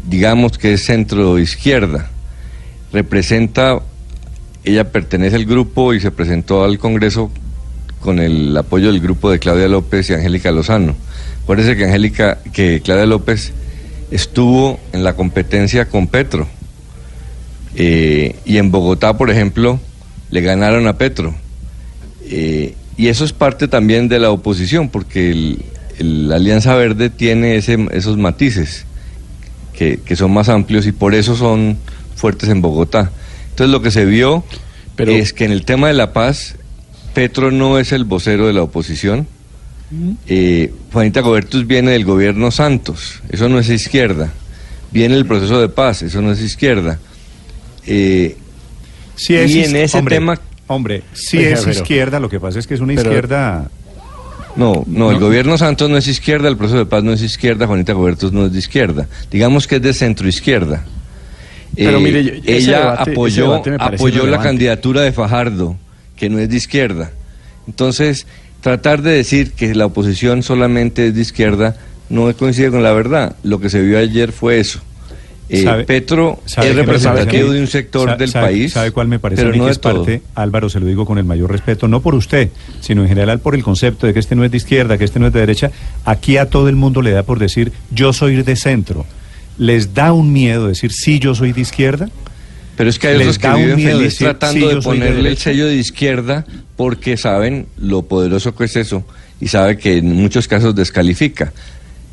digamos 0.08 0.58
que 0.58 0.74
es 0.74 0.86
centro 0.86 1.40
izquierda, 1.40 2.10
representa, 2.92 3.80
ella 4.64 4.92
pertenece 4.92 5.36
al 5.36 5.46
grupo 5.46 5.94
y 5.94 6.00
se 6.00 6.12
presentó 6.12 6.64
al 6.64 6.78
Congreso 6.78 7.32
con 8.00 8.20
el 8.20 8.56
apoyo 8.56 8.92
del 8.92 9.02
grupo 9.02 9.32
de 9.32 9.40
Claudia 9.40 9.68
López 9.68 10.10
y 10.10 10.14
Angélica 10.14 10.52
Lozano. 10.52 10.96
Acuérdese 11.44 11.76
que 11.76 11.86
Angélica, 11.86 12.38
que 12.54 12.82
Claudia 12.82 13.06
López 13.06 13.54
estuvo 14.12 14.80
en 14.94 15.04
la 15.04 15.14
competencia 15.16 15.86
con 15.90 16.08
Petro. 16.08 16.48
Eh, 17.76 18.36
y 18.46 18.58
en 18.58 18.72
Bogotá, 18.72 19.18
por 19.18 19.30
ejemplo, 19.30 19.80
le 20.32 20.42
ganaron 20.42 20.88
a 20.88 20.98
Petro. 20.98 21.34
Eh, 22.26 22.74
y 22.98 23.08
eso 23.08 23.24
es 23.24 23.34
parte 23.34 23.68
también 23.68 24.10
de 24.10 24.20
la 24.20 24.32
oposición, 24.32 24.90
porque 24.90 25.32
el, 25.32 25.66
el 26.00 26.32
Alianza 26.32 26.76
Verde 26.76 27.10
tiene 27.10 27.56
ese, 27.56 27.78
esos 27.92 28.18
matices 28.18 28.86
que, 29.74 30.00
que 30.04 30.16
son 30.16 30.32
más 30.34 30.50
amplios 30.50 30.86
y 30.86 30.92
por 30.92 31.16
eso 31.16 31.36
son 31.36 31.78
fuertes 32.16 32.50
en 32.50 32.62
Bogotá. 32.62 33.12
Entonces 33.52 33.72
lo 33.72 33.82
que 33.82 33.92
se 33.92 34.06
vio 34.06 34.44
Pero- 34.96 35.12
es 35.12 35.32
que 35.34 35.46
en 35.46 35.52
el 35.52 35.64
tema 35.64 35.88
de 35.88 35.94
la 35.94 36.12
paz, 36.12 36.56
Petro 37.14 37.52
no 37.52 37.80
es 37.80 37.92
el 37.94 38.04
vocero 38.04 38.48
de 38.48 38.54
la 38.54 38.64
oposición. 38.64 39.28
Eh, 40.28 40.72
Juanita 40.94 41.22
Gobertus 41.22 41.66
viene 41.66 41.92
del 41.92 42.06
gobierno 42.06 42.52
Santos, 42.52 43.22
eso 43.30 43.50
no 43.50 43.60
es 43.60 43.70
izquierda. 43.70 44.32
Viene 44.92 45.16
el 45.16 45.26
proceso 45.26 45.60
de 45.60 45.70
paz, 45.70 46.02
eso 46.04 46.22
no 46.22 46.32
es 46.32 46.42
izquierda. 46.42 47.00
Eh, 47.86 48.38
Sí 49.16 49.36
es 49.36 49.52
y 49.52 49.64
en 49.64 49.76
ese 49.76 49.98
hombre, 49.98 50.16
tema- 50.16 50.40
Hombre, 50.68 51.04
sí 51.14 51.38
Oiga, 51.40 51.50
es 51.52 51.60
pero- 51.62 51.72
izquierda, 51.72 52.20
lo 52.20 52.30
que 52.30 52.40
pasa 52.40 52.60
es 52.60 52.68
que 52.68 52.76
es 52.76 52.80
una 52.80 52.94
pero- 52.96 53.10
izquierda... 53.10 53.70
No, 54.56 54.84
no, 54.88 55.12
el 55.12 55.20
No. 55.20 55.26
gobierno 55.26 55.58
Santos 55.58 55.90
no 55.90 55.98
es 55.98 56.08
izquierda, 56.08 56.48
el 56.48 56.58
proceso 56.58 56.78
de 56.80 56.86
paz 56.86 57.04
no 57.04 57.12
es 57.14 57.22
izquierda, 57.22 57.66
Juanita 57.68 57.94
Gobertus 57.94 58.32
no 58.34 58.46
es 58.46 58.52
de 58.54 58.60
izquierda. 58.60 59.08
Digamos 59.32 59.68
que 59.68 59.76
es 59.78 59.82
de 59.82 59.94
centro 59.94 60.28
izquierda. 60.28 60.86
Pero 61.76 62.00
mire, 62.00 62.24
yo- 62.24 62.32
ella 62.46 62.80
debate- 62.80 63.12
apoyó, 63.12 63.64
apoyó 63.80 64.26
la 64.28 64.40
candidatura 64.42 65.02
de 65.02 65.12
Fajardo, 65.12 65.76
que 66.16 66.30
no 66.30 66.40
es 66.40 66.50
de 66.50 66.58
izquierda. 66.58 67.12
Entonces, 67.68 68.26
tratar 68.62 69.02
de 69.02 69.12
decir 69.12 69.52
que 69.54 69.74
la 69.76 69.86
oposición 69.86 70.44
solamente 70.44 71.08
es 71.08 71.16
de 71.16 71.22
izquierda 71.22 71.78
no 72.10 72.34
coincide 72.36 72.72
con 72.72 72.84
la 72.84 72.92
verdad. 72.94 73.36
Lo 73.44 73.60
que 73.60 73.70
se 73.70 73.82
vio 73.82 74.00
ayer 74.00 74.32
fue 74.32 74.60
eso. 74.60 74.80
Eh, 75.52 75.64
¿Sabe- 75.64 75.84
Petro 75.86 76.40
sabe 76.46 76.70
es 76.70 76.76
representativo 76.76 77.52
de 77.52 77.60
un 77.62 77.66
sector 77.68 78.18
del 78.18 78.32
país, 78.32 78.74
¿Sabe 78.74 78.92
cuál 78.92 79.08
me 79.08 79.18
parece 79.18 79.42
pero 79.42 79.50
a 79.50 79.54
mí 79.54 79.58
no 79.58 79.66
que 79.66 79.72
es 79.72 79.80
todo. 79.82 80.04
parte? 80.06 80.22
Álvaro, 80.36 80.70
se 80.70 80.80
lo 80.80 80.86
digo 80.86 81.08
con 81.08 81.18
el 81.18 81.24
mayor 81.24 81.52
respeto, 81.52 81.88
no 81.88 82.02
por 82.02 82.14
usted, 82.14 82.50
sino 82.82 83.02
en 83.02 83.08
general 83.08 83.40
por 83.40 83.56
el 83.56 83.64
concepto 83.64 84.06
de 84.06 84.14
que 84.14 84.20
este 84.20 84.36
no 84.36 84.46
es 84.46 84.52
de 84.52 84.58
izquierda, 84.58 85.00
que 85.00 85.06
este 85.06 85.20
no 85.20 85.26
es 85.26 85.34
de 85.34 85.40
derecha. 85.40 85.72
Aquí 86.06 86.38
a 86.38 86.46
todo 86.52 86.70
el 86.70 86.76
mundo 86.76 87.02
le 87.02 87.12
da 87.12 87.24
por 87.24 87.40
decir, 87.40 87.72
yo 87.90 88.14
soy 88.14 88.44
de 88.44 88.56
centro. 88.56 89.08
¿Les 89.58 89.94
da 89.96 90.14
un 90.14 90.32
miedo 90.32 90.68
decir 90.68 90.92
sí, 90.92 91.18
yo 91.18 91.34
soy 91.34 91.52
de 91.52 91.62
izquierda? 91.62 92.10
Pero 92.78 92.90
es 92.90 93.00
que 93.00 93.08
hay 93.08 93.16
otros 93.18 93.40
que 93.40 93.50
viven 93.50 93.76
miedo 93.76 93.98
feliz 93.98 94.04
decir, 94.14 94.28
tratando 94.28 94.70
sí, 94.70 94.76
de 94.76 94.82
ponerle 94.82 95.30
el 95.30 95.38
sello 95.38 95.66
de 95.66 95.76
izquierda 95.76 96.46
porque 96.80 97.18
saben 97.18 97.66
lo 97.78 98.04
poderoso 98.04 98.56
que 98.56 98.64
es 98.64 98.78
eso 98.78 99.04
y 99.42 99.50
sabe 99.50 99.78
que 99.78 99.98
en 99.98 100.14
muchos 100.16 100.48
casos 100.48 100.74
descalifica. 100.74 101.52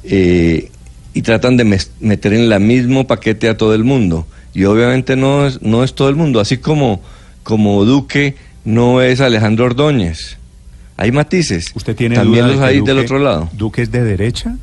Eh, 0.02 0.72
y 1.14 1.22
tratan 1.22 1.56
de 1.56 1.78
meter 2.00 2.32
en 2.32 2.52
el 2.52 2.60
mismo 2.60 3.06
paquete 3.06 3.48
a 3.48 3.56
todo 3.56 3.74
el 3.76 3.84
mundo. 3.84 4.26
Y 4.54 4.64
obviamente 4.64 5.14
no 5.14 5.46
es, 5.46 5.62
no 5.62 5.84
es 5.84 5.94
todo 5.94 6.08
el 6.08 6.16
mundo, 6.16 6.40
así 6.40 6.58
como, 6.58 7.00
como 7.44 7.84
Duque 7.84 8.34
no 8.64 9.00
es 9.02 9.20
Alejandro 9.20 9.66
Ordóñez. 9.66 10.36
Hay 10.96 11.12
matices. 11.12 11.70
¿Usted 11.76 11.94
tiene 11.94 12.16
También 12.16 12.46
duda 12.46 12.54
los 12.56 12.62
hay 12.64 12.80
del 12.80 12.98
otro 12.98 13.20
lado. 13.20 13.48
¿Duque 13.52 13.82
es 13.82 13.92
de 13.92 14.02
derecha? 14.02 14.56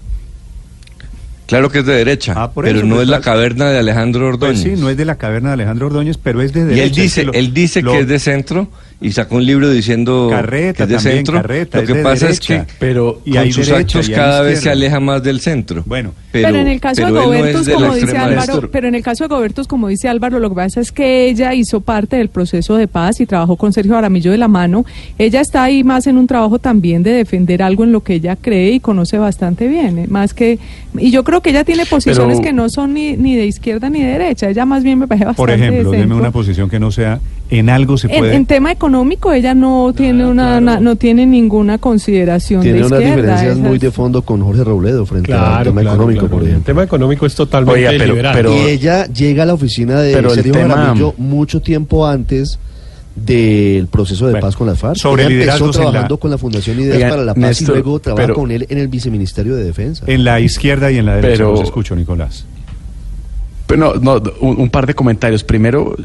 Claro 1.45 1.69
que 1.69 1.79
es 1.79 1.86
de 1.86 1.93
derecha, 1.93 2.33
Ah, 2.38 2.51
por 2.51 2.63
pero 2.65 2.79
eso, 2.79 2.88
no 2.88 2.95
pues, 2.95 3.03
es 3.03 3.10
la 3.10 3.19
caverna 3.22 3.69
de 3.69 3.77
Alejandro 3.77 4.27
Ordóñez. 4.27 4.62
Pues 4.63 4.75
sí, 4.75 4.81
no 4.81 4.89
es 4.89 4.95
de 4.98 5.05
la 5.05 5.17
caverna 5.17 5.50
de 5.50 5.53
Alejandro 5.55 5.88
Ordóñez, 5.88 6.17
pero 6.17 6.41
es 6.41 6.53
de 6.53 6.62
Y 6.62 6.63
derecha. 6.63 6.83
él 6.83 6.89
es 6.89 6.95
que 6.95 7.01
dice, 7.03 7.24
lo- 7.25 7.33
él 7.33 7.53
dice 7.53 7.81
lo- 7.81 7.91
que 7.91 8.00
es 8.00 8.07
de 8.07 8.19
centro 8.19 8.69
y 9.03 9.12
sacó 9.12 9.36
un 9.36 9.45
libro 9.45 9.69
diciendo 9.69 10.27
Carreta 10.31 10.77
que 10.77 10.83
es 10.83 10.89
de 10.89 10.95
también, 10.95 11.15
centro. 11.17 11.33
Carreta, 11.41 11.77
Lo 11.77 11.83
es 11.83 11.89
que 11.89 11.98
de 11.98 12.03
pasa 12.03 12.29
es 12.29 12.39
que 12.39 12.63
Pero 12.79 13.22
Y 13.25 13.33
con 13.33 13.51
sus 13.51 13.67
derecha 13.67 14.00
actos 14.00 14.10
cada 14.15 14.41
vez 14.41 14.62
se 14.62 14.69
aleja 14.69 15.00
más 15.00 15.22
del 15.22 15.39
centro. 15.41 15.83
Bueno, 15.86 16.13
Pero, 16.31 16.57
en 16.57 16.67
el 16.67 16.79
caso 16.79 16.95
pero 17.03 17.07
de 17.07 17.13
no 17.13 17.25
Gobertus, 17.27 17.65
de 17.65 17.74
como 17.74 17.93
dice 17.95 18.17
Álvaro, 18.17 18.69
pero 18.72 18.88
en 18.88 18.95
el 18.95 19.03
caso 19.03 19.24
de 19.25 19.27
Gobertus, 19.36 19.67
como 19.67 19.88
dice 19.89 20.07
Álvaro, 20.07 20.39
lo 20.39 20.50
que 20.50 20.55
pasa 20.55 20.79
es 20.81 20.91
que 20.91 21.27
ella 21.29 21.53
hizo 21.53 21.81
parte 21.81 22.15
del 22.15 22.29
proceso 22.29 22.75
de 22.75 22.88
paz 22.88 23.19
y 23.19 23.25
trabajó 23.25 23.55
con 23.57 23.74
Sergio 23.74 23.98
Aramillo 23.98 24.31
de 24.31 24.38
la 24.38 24.48
mano. 24.48 24.86
Ella 25.19 25.41
está 25.41 25.63
ahí 25.63 25.83
más 25.83 26.07
en 26.07 26.17
un 26.17 26.25
trabajo 26.25 26.57
también 26.57 27.03
de 27.03 27.12
defender 27.12 27.62
algo 27.62 27.83
en 27.83 27.91
lo 27.91 28.01
que 28.01 28.15
ella 28.15 28.36
cree 28.36 28.72
y 28.72 28.79
conoce 28.79 29.17
bastante 29.17 29.67
bien, 29.67 29.98
eh, 30.00 30.07
más 30.07 30.33
que 30.33 30.60
y 30.98 31.12
yo 31.12 31.24
creo 31.24 31.41
que 31.41 31.50
ella 31.50 31.63
tiene 31.63 31.86
posiciones 31.86 32.38
Pero- 32.38 32.48
que 32.50 32.53
no 32.53 32.69
son 32.69 32.93
ni, 32.93 33.17
ni 33.17 33.36
de 33.36 33.45
izquierda 33.48 33.89
ni 33.89 34.01
de 34.01 34.07
derecha. 34.12 34.50
Ella 34.50 34.65
más 34.65 34.83
bien 34.83 35.00
me 35.00 35.07
parece 35.07 35.25
bastante 35.25 35.38
por 35.38 35.50
ejemplo, 35.51 35.91
de 35.91 35.98
deme 35.98 36.15
una 36.15 36.31
posición 36.31 36.69
que 36.69 36.79
no 36.79 36.91
sea 36.91 37.19
en 37.60 37.69
algo 37.69 37.98
se 37.98 38.07
En, 38.12 38.19
puede. 38.19 38.36
en 38.36 38.45
tema 38.45 38.72
económico 38.72 39.31
ella 39.33 39.53
no 39.53 39.93
tiene 39.95 40.25
una 40.25 40.60
na- 40.62 40.79
no 40.79 40.95
tiene 40.95 41.25
ninguna 41.25 41.77
consideración 41.77 42.62
Tiene 42.62 42.79
de 42.79 42.86
unas 42.86 43.00
izquierda. 43.00 43.15
diferencias 43.22 43.57
esa 43.57 43.67
muy 43.67 43.77
de 43.79 43.91
fondo 43.91 44.22
con 44.22 44.41
Jorge 44.41 44.63
Robledo 44.63 45.05
frente 45.05 45.33
al 45.33 45.39
Claro, 45.39 45.63
tema 45.65 45.81
claro, 45.81 45.95
económico, 45.95 46.19
claro. 46.22 46.31
por 46.36 46.41
El 46.43 46.48
ejemplo. 46.50 46.65
tema 46.65 46.83
económico 46.83 47.25
es 47.25 47.36
totalmente 47.36 47.79
Oiga, 47.79 47.91
pero- 47.98 48.05
liberal. 48.13 48.33
pero- 48.36 48.53
y 48.55 48.69
ella 48.72 49.05
llega 49.07 49.43
a 49.43 49.45
la 49.45 49.53
oficina 49.53 50.00
de 50.01 50.13
Pero 50.13 50.29
el 50.29 50.36
Sergio 50.36 50.53
tema- 50.53 50.74
Jaramillo 50.75 51.13
mucho 51.17 51.62
tiempo 51.62 52.05
antes 52.07 52.60
del 53.15 53.88
proceso 53.88 54.25
de 54.25 54.31
Bueno, 54.31 54.48
paz 54.48 54.55
con 54.55 54.67
las 54.67 54.79
FARC. 54.79 54.98
sobre 54.98 55.25
Ella 55.25 55.33
empezó 55.43 55.65
en 55.65 55.67
la- 55.72 55.72
trabajando 55.74 56.17
con 56.17 56.31
la 56.31 56.38
Fundación 56.39 56.79
Ideas 56.79 57.12
para 57.12 57.24
la 57.24 57.33
Paz 57.36 57.43
y 57.43 57.45
Néstor, 57.45 57.75
luego 57.75 58.00
trabaja 58.00 58.24
pero- 58.24 58.33
con 58.36 58.50
él 58.51 58.65
en 58.69 58.77
el 58.79 58.88
Viceministerio 58.88 59.55
de 59.55 59.63
Defensa. 59.65 60.03
En 60.07 60.24
la 60.24 60.39
izquierda 60.39 60.89
y 60.91 60.98
en 60.98 61.05
la 61.05 61.15
derecha. 61.17 61.33
Pero- 61.38 61.51
Los 61.51 61.62
escucho, 61.62 61.95
Nicolás. 61.95 62.45
Pero 63.74 63.96
no, 64.00 64.20
no, 64.20 64.22
un, 64.42 64.70
par 64.70 64.86
de 64.86 64.94
comentarios. 64.94 65.44
Primero, 65.44 65.96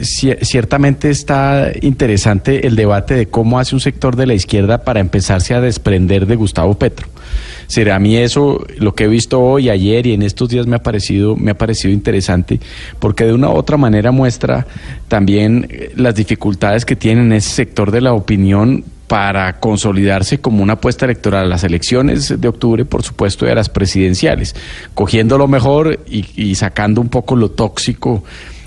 ci- 0.00 0.38
ciertamente 0.40 1.10
está 1.10 1.70
interesante 1.82 2.66
el 2.66 2.74
debate 2.74 3.14
de 3.14 3.26
cómo 3.26 3.58
hace 3.58 3.74
un 3.74 3.80
sector 3.82 4.16
de 4.16 4.26
la 4.26 4.32
izquierda 4.32 4.82
para 4.82 5.00
empezarse 5.00 5.52
a 5.52 5.60
desprender 5.60 6.24
de 6.26 6.36
Gustavo 6.36 6.74
Petro. 6.78 7.06
Será 7.66 7.96
a 7.96 7.98
mí 7.98 8.16
eso, 8.16 8.64
lo 8.78 8.94
que 8.94 9.04
he 9.04 9.08
visto 9.08 9.40
hoy, 9.42 9.68
ayer 9.68 10.06
y 10.06 10.14
en 10.14 10.22
estos 10.22 10.48
días 10.48 10.66
me 10.66 10.76
ha 10.76 10.82
parecido, 10.82 11.36
me 11.36 11.50
ha 11.50 11.58
parecido 11.58 11.92
interesante, 11.92 12.60
porque 12.98 13.26
de 13.26 13.34
una 13.34 13.50
u 13.50 13.52
otra 13.56 13.76
manera 13.76 14.10
muestra 14.10 14.66
también 15.08 15.66
eh, 15.68 15.92
las 15.96 16.14
dificultades 16.14 16.86
que 16.86 16.96
tiene 16.96 17.36
ese 17.36 17.50
sector 17.50 17.90
de 17.90 18.00
la 18.00 18.14
opinión 18.14 18.84
para 19.08 19.58
consolidarse 19.58 20.38
como 20.38 20.62
una 20.62 20.74
apuesta 20.74 21.06
electoral 21.06 21.46
a 21.46 21.48
las 21.48 21.64
elecciones 21.64 22.38
de 22.38 22.48
octubre, 22.48 22.84
por 22.84 23.02
supuesto, 23.02 23.46
y 23.46 23.48
a 23.48 23.54
las 23.54 23.70
presidenciales, 23.70 24.54
cogiendo 24.94 25.38
lo 25.38 25.48
mejor 25.48 25.98
y, 26.06 26.54
sacando 26.54 27.00
un 27.00 27.08
poco 27.08 27.34
lo 27.34 27.50
tóxico 27.50 28.22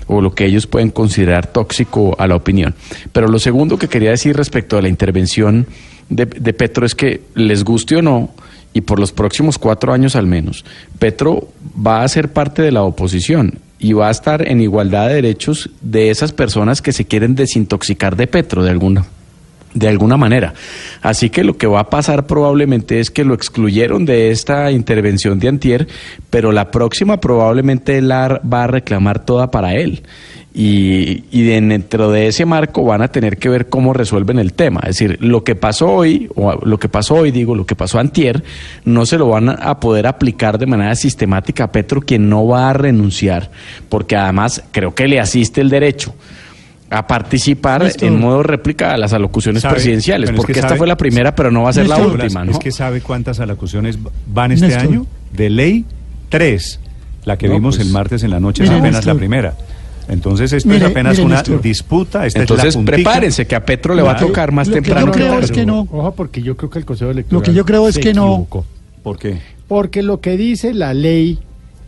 o 0.08 0.20
lo 0.20 0.34
que 0.34 0.44
ellos 0.44 0.66
pueden 0.66 0.90
considerar 0.90 1.46
tóxico 1.46 2.16
a 2.18 2.26
la 2.26 2.34
opinión. 2.34 2.74
Pero 3.12 3.28
lo 3.28 3.38
segundo 3.38 3.78
que 3.78 3.88
quería 3.88 4.10
decir 4.10 4.36
respecto 4.36 4.76
a 4.76 4.82
la 4.82 4.88
intervención 4.88 5.66
de, 6.10 6.26
de 6.26 6.52
Petro 6.52 6.84
es 6.84 6.96
que 6.96 7.22
les 7.36 7.62
guste 7.62 7.96
o 7.96 8.02
no, 8.02 8.30
y 8.74 8.80
por 8.80 8.98
los 8.98 9.12
próximos 9.12 9.58
cuatro 9.58 9.92
años 9.92 10.16
al 10.16 10.26
menos, 10.26 10.64
Petro 10.98 11.48
va 11.86 12.02
a 12.02 12.08
ser 12.08 12.32
parte 12.32 12.62
de 12.62 12.72
la 12.72 12.82
oposición 12.82 13.60
y 13.78 13.92
va 13.92 14.08
a 14.08 14.10
estar 14.10 14.48
en 14.48 14.60
igualdad 14.60 15.08
de 15.08 15.14
derechos 15.14 15.70
de 15.82 16.10
esas 16.10 16.32
personas 16.32 16.82
que 16.82 16.92
se 16.92 17.04
quieren 17.04 17.36
desintoxicar 17.36 18.16
de 18.16 18.26
Petro 18.26 18.64
de 18.64 18.70
alguna 18.70 19.06
de 19.74 19.88
alguna 19.88 20.16
manera. 20.16 20.54
Así 21.00 21.30
que 21.30 21.44
lo 21.44 21.56
que 21.56 21.66
va 21.66 21.80
a 21.80 21.90
pasar 21.90 22.26
probablemente 22.26 23.00
es 23.00 23.10
que 23.10 23.24
lo 23.24 23.34
excluyeron 23.34 24.04
de 24.04 24.30
esta 24.30 24.70
intervención 24.70 25.38
de 25.38 25.48
Antier, 25.48 25.88
pero 26.30 26.52
la 26.52 26.70
próxima 26.70 27.20
probablemente 27.20 28.00
la 28.02 28.40
va 28.40 28.64
a 28.64 28.66
reclamar 28.66 29.24
toda 29.24 29.50
para 29.50 29.74
él. 29.74 30.02
Y, 30.54 31.24
y 31.30 31.44
de- 31.44 31.62
dentro 31.62 32.10
de 32.10 32.26
ese 32.26 32.44
marco 32.44 32.84
van 32.84 33.00
a 33.00 33.08
tener 33.08 33.38
que 33.38 33.48
ver 33.48 33.70
cómo 33.70 33.94
resuelven 33.94 34.38
el 34.38 34.52
tema. 34.52 34.80
Es 34.80 34.98
decir, 34.98 35.16
lo 35.22 35.44
que 35.44 35.54
pasó 35.54 35.88
hoy, 35.88 36.28
o 36.34 36.52
lo 36.66 36.78
que 36.78 36.90
pasó 36.90 37.14
hoy, 37.14 37.30
digo, 37.30 37.54
lo 37.54 37.64
que 37.64 37.74
pasó 37.74 37.98
antier, 37.98 38.44
no 38.84 39.06
se 39.06 39.16
lo 39.16 39.28
van 39.28 39.48
a 39.48 39.80
poder 39.80 40.06
aplicar 40.06 40.58
de 40.58 40.66
manera 40.66 40.94
sistemática 40.94 41.64
a 41.64 41.72
Petro, 41.72 42.02
quien 42.02 42.28
no 42.28 42.46
va 42.46 42.68
a 42.68 42.74
renunciar, 42.74 43.50
porque 43.88 44.14
además 44.14 44.62
creo 44.72 44.94
que 44.94 45.08
le 45.08 45.20
asiste 45.20 45.62
el 45.62 45.70
derecho 45.70 46.14
a 46.92 47.06
participar 47.06 47.84
Néstor. 47.84 48.08
en 48.08 48.20
modo 48.20 48.42
réplica 48.42 48.92
a 48.92 48.96
las 48.96 49.12
alocuciones 49.12 49.62
¿Sabe? 49.62 49.74
presidenciales, 49.74 50.28
Pero 50.28 50.36
es 50.36 50.40
porque 50.40 50.52
que 50.52 50.58
esta 50.60 50.68
sabe- 50.70 50.78
fue 50.78 50.86
la 50.86 50.96
primera, 50.96 51.34
pero 51.34 51.50
no 51.50 51.62
va 51.62 51.70
a 51.70 51.72
ser 51.72 51.88
la 51.88 51.96
última, 51.98 52.44
¿no? 52.44 52.52
Es 52.52 52.58
que 52.58 52.70
sabe 52.72 53.00
cuántas 53.00 53.40
alocuciones 53.40 53.98
van 54.26 54.52
este 54.52 54.68
Néstor. 54.68 54.82
año. 54.88 55.06
De 55.32 55.50
ley, 55.50 55.84
tres. 56.28 56.78
La 57.24 57.36
que 57.38 57.46
No, 57.48 57.54
vimos 57.54 57.76
pues- 57.76 57.86
el 57.86 57.92
martes 57.92 58.22
en 58.24 58.30
la 58.30 58.40
noche 58.40 58.64
es 58.64 58.68
Mire, 58.70 58.80
apenas 58.80 59.06
la 59.06 59.14
primera. 59.14 59.54
Entonces 60.08 60.52
esto 60.52 60.68
Mire, 60.68 60.86
es 60.86 60.90
apenas 60.90 61.12
mire, 61.12 61.24
una 61.26 61.36
Néstor. 61.36 61.62
disputa. 61.62 62.26
Esta 62.26 62.40
Entonces 62.40 62.66
es 62.70 62.76
la 62.76 62.84
prepárense 62.84 63.46
que 63.46 63.54
a 63.54 63.64
Petro 63.64 63.94
le 63.94 64.02
va 64.02 64.12
a 64.12 64.16
tocar 64.16 64.50
más 64.50 64.66
Lo 64.66 64.74
que 64.74 64.80
yo 64.80 64.84
temprano. 64.86 65.12
creo 65.12 65.28
tarde. 65.34 65.44
es 65.44 65.52
que 65.52 65.64
no. 65.64 65.86
Ojo, 65.92 66.12
porque 66.16 66.42
yo 66.42 66.56
creo 66.56 66.68
que 66.70 66.80
el 66.80 66.84
Consejo 66.84 67.10
Electoral. 67.12 67.40
Lo 67.40 67.42
que 67.44 67.54
yo 67.54 67.64
creo 67.64 67.88
es 67.88 67.98
que 67.98 68.12
no. 68.12 68.46
¿Por 69.02 69.18
qué? 69.18 69.38
Porque 69.68 70.02
lo 70.02 70.20
que 70.20 70.36
dice 70.36 70.74
la 70.74 70.92
ley, 70.92 71.38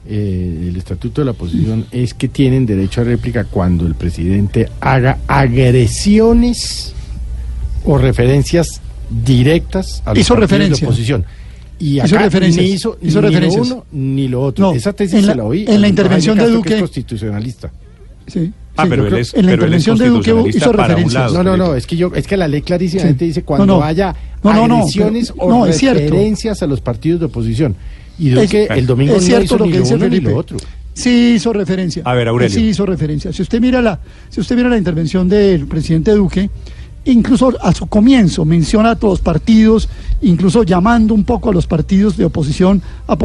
eh, 0.06 0.66
el 0.68 0.76
estatuto 0.76 1.20
de 1.20 1.24
la 1.26 1.30
oposición, 1.30 1.86
es 1.90 2.12
que 2.14 2.28
tienen 2.28 2.66
derecho 2.66 3.00
a 3.00 3.04
réplica 3.04 3.44
cuando 3.44 3.86
el 3.86 3.94
presidente 3.94 4.68
haga 4.80 5.18
agresiones 5.26 6.92
o 7.84 7.98
referencias 7.98 8.80
directas 9.24 10.02
a 10.04 10.10
los 10.10 10.18
Hizo 10.18 10.34
partidos 10.34 10.50
referencia. 10.50 10.80
de 10.86 10.86
oposición. 10.86 11.24
Y 11.78 11.96
Hizo 12.00 12.16
acá 12.16 12.24
referencias. 12.24 12.64
ni 12.64 12.70
hizo, 12.72 12.98
Hizo 13.02 13.20
ni 13.20 13.28
referencias. 13.28 13.68
lo 13.68 13.74
uno 13.76 13.84
ni 13.92 14.28
lo 14.28 14.42
otro. 14.42 14.66
No, 14.70 14.74
Esa 14.74 14.92
tesis 14.92 15.14
en 15.14 15.20
se 15.22 15.26
la- 15.28 15.34
la 15.36 15.44
oí. 15.44 15.64
en 15.68 15.80
la 15.80 15.88
intervención 15.88 16.38
de 16.38 16.44
que 16.44 16.50
Duque- 16.50 16.74
es 16.74 16.80
constitucionalista. 16.80 17.70
Sí, 18.26 18.52
Ah, 18.76 18.84
sí, 18.84 18.88
pero 18.90 19.06
él 19.06 19.14
es- 19.18 19.34
en 19.34 19.46
la 19.46 19.52
pero 19.52 19.66
él 19.66 19.74
es 19.74 19.86
intervención 19.86 19.98
de 19.98 20.32
Duque 20.32 20.56
hizo 20.56 20.72
referencias. 20.72 21.32
No, 21.32 21.42
no, 21.42 21.56
no, 21.56 21.74
es 21.74 21.86
que 21.86 21.96
yo, 21.96 22.10
es 22.14 22.26
que 22.26 22.36
la 22.36 22.48
ley 22.48 22.62
clarísimamente 22.62 23.24
Sí. 23.24 23.28
dice 23.28 23.42
cuando 23.42 23.66
No, 23.66 23.78
no. 23.80 23.84
haya 23.84 24.14
No, 24.42 24.52
no, 24.52 24.68
no, 24.68 24.76
agresiones 24.78 25.32
pero- 25.32 25.44
o 25.44 25.50
no, 25.50 25.66
es 25.66 25.76
cierto. 25.78 26.00
referencias 26.00 26.62
a 26.62 26.66
los 26.66 26.80
partidos 26.80 27.20
de 27.20 27.26
oposición. 27.26 27.74
Y 28.18 28.28
Es- 28.30 28.34
Duque 28.42 28.66
el 28.70 28.86
domingo 28.86 29.16
es 29.16 29.22
no 29.22 29.26
cierto 29.26 29.44
hizo 29.44 29.58
lo 29.58 29.64
que 29.64 29.78
dice 29.80 29.94
uno 29.94 30.04
Felipe. 30.04 30.32
otro. 30.32 30.56
Sí 30.92 31.34
hizo 31.36 31.52
referencia. 31.52 32.02
A 32.04 32.14
ver, 32.14 32.28
Aurelio. 32.28 32.54
Sí 32.54 32.68
hizo 32.68 32.86
referencia. 32.86 33.32
Si 33.32 33.42
usted 33.42 33.60
mira 33.60 33.82
la, 33.82 33.98
si 34.30 34.40
usted 34.40 34.54
mira 34.54 34.68
la 34.68 34.78
intervención 34.78 35.28
del 35.28 35.66
presidente 35.66 36.12
Duque, 36.12 36.48
incluso 37.06 37.52
a 37.60 37.72
su 37.74 37.86
comienzo 37.86 38.44
menciona 38.44 38.90
a 38.92 38.96
todos 38.96 39.14
los 39.14 39.20
partidos, 39.20 39.88
incluso 40.22 40.62
llamando 40.62 41.14
un 41.14 41.24
poco 41.24 41.50
a 41.50 41.52
los 41.52 41.66
partidos 41.66 42.16
de 42.16 42.24
oposición 42.24 42.80
a, 43.06 43.12
a- 43.12 43.18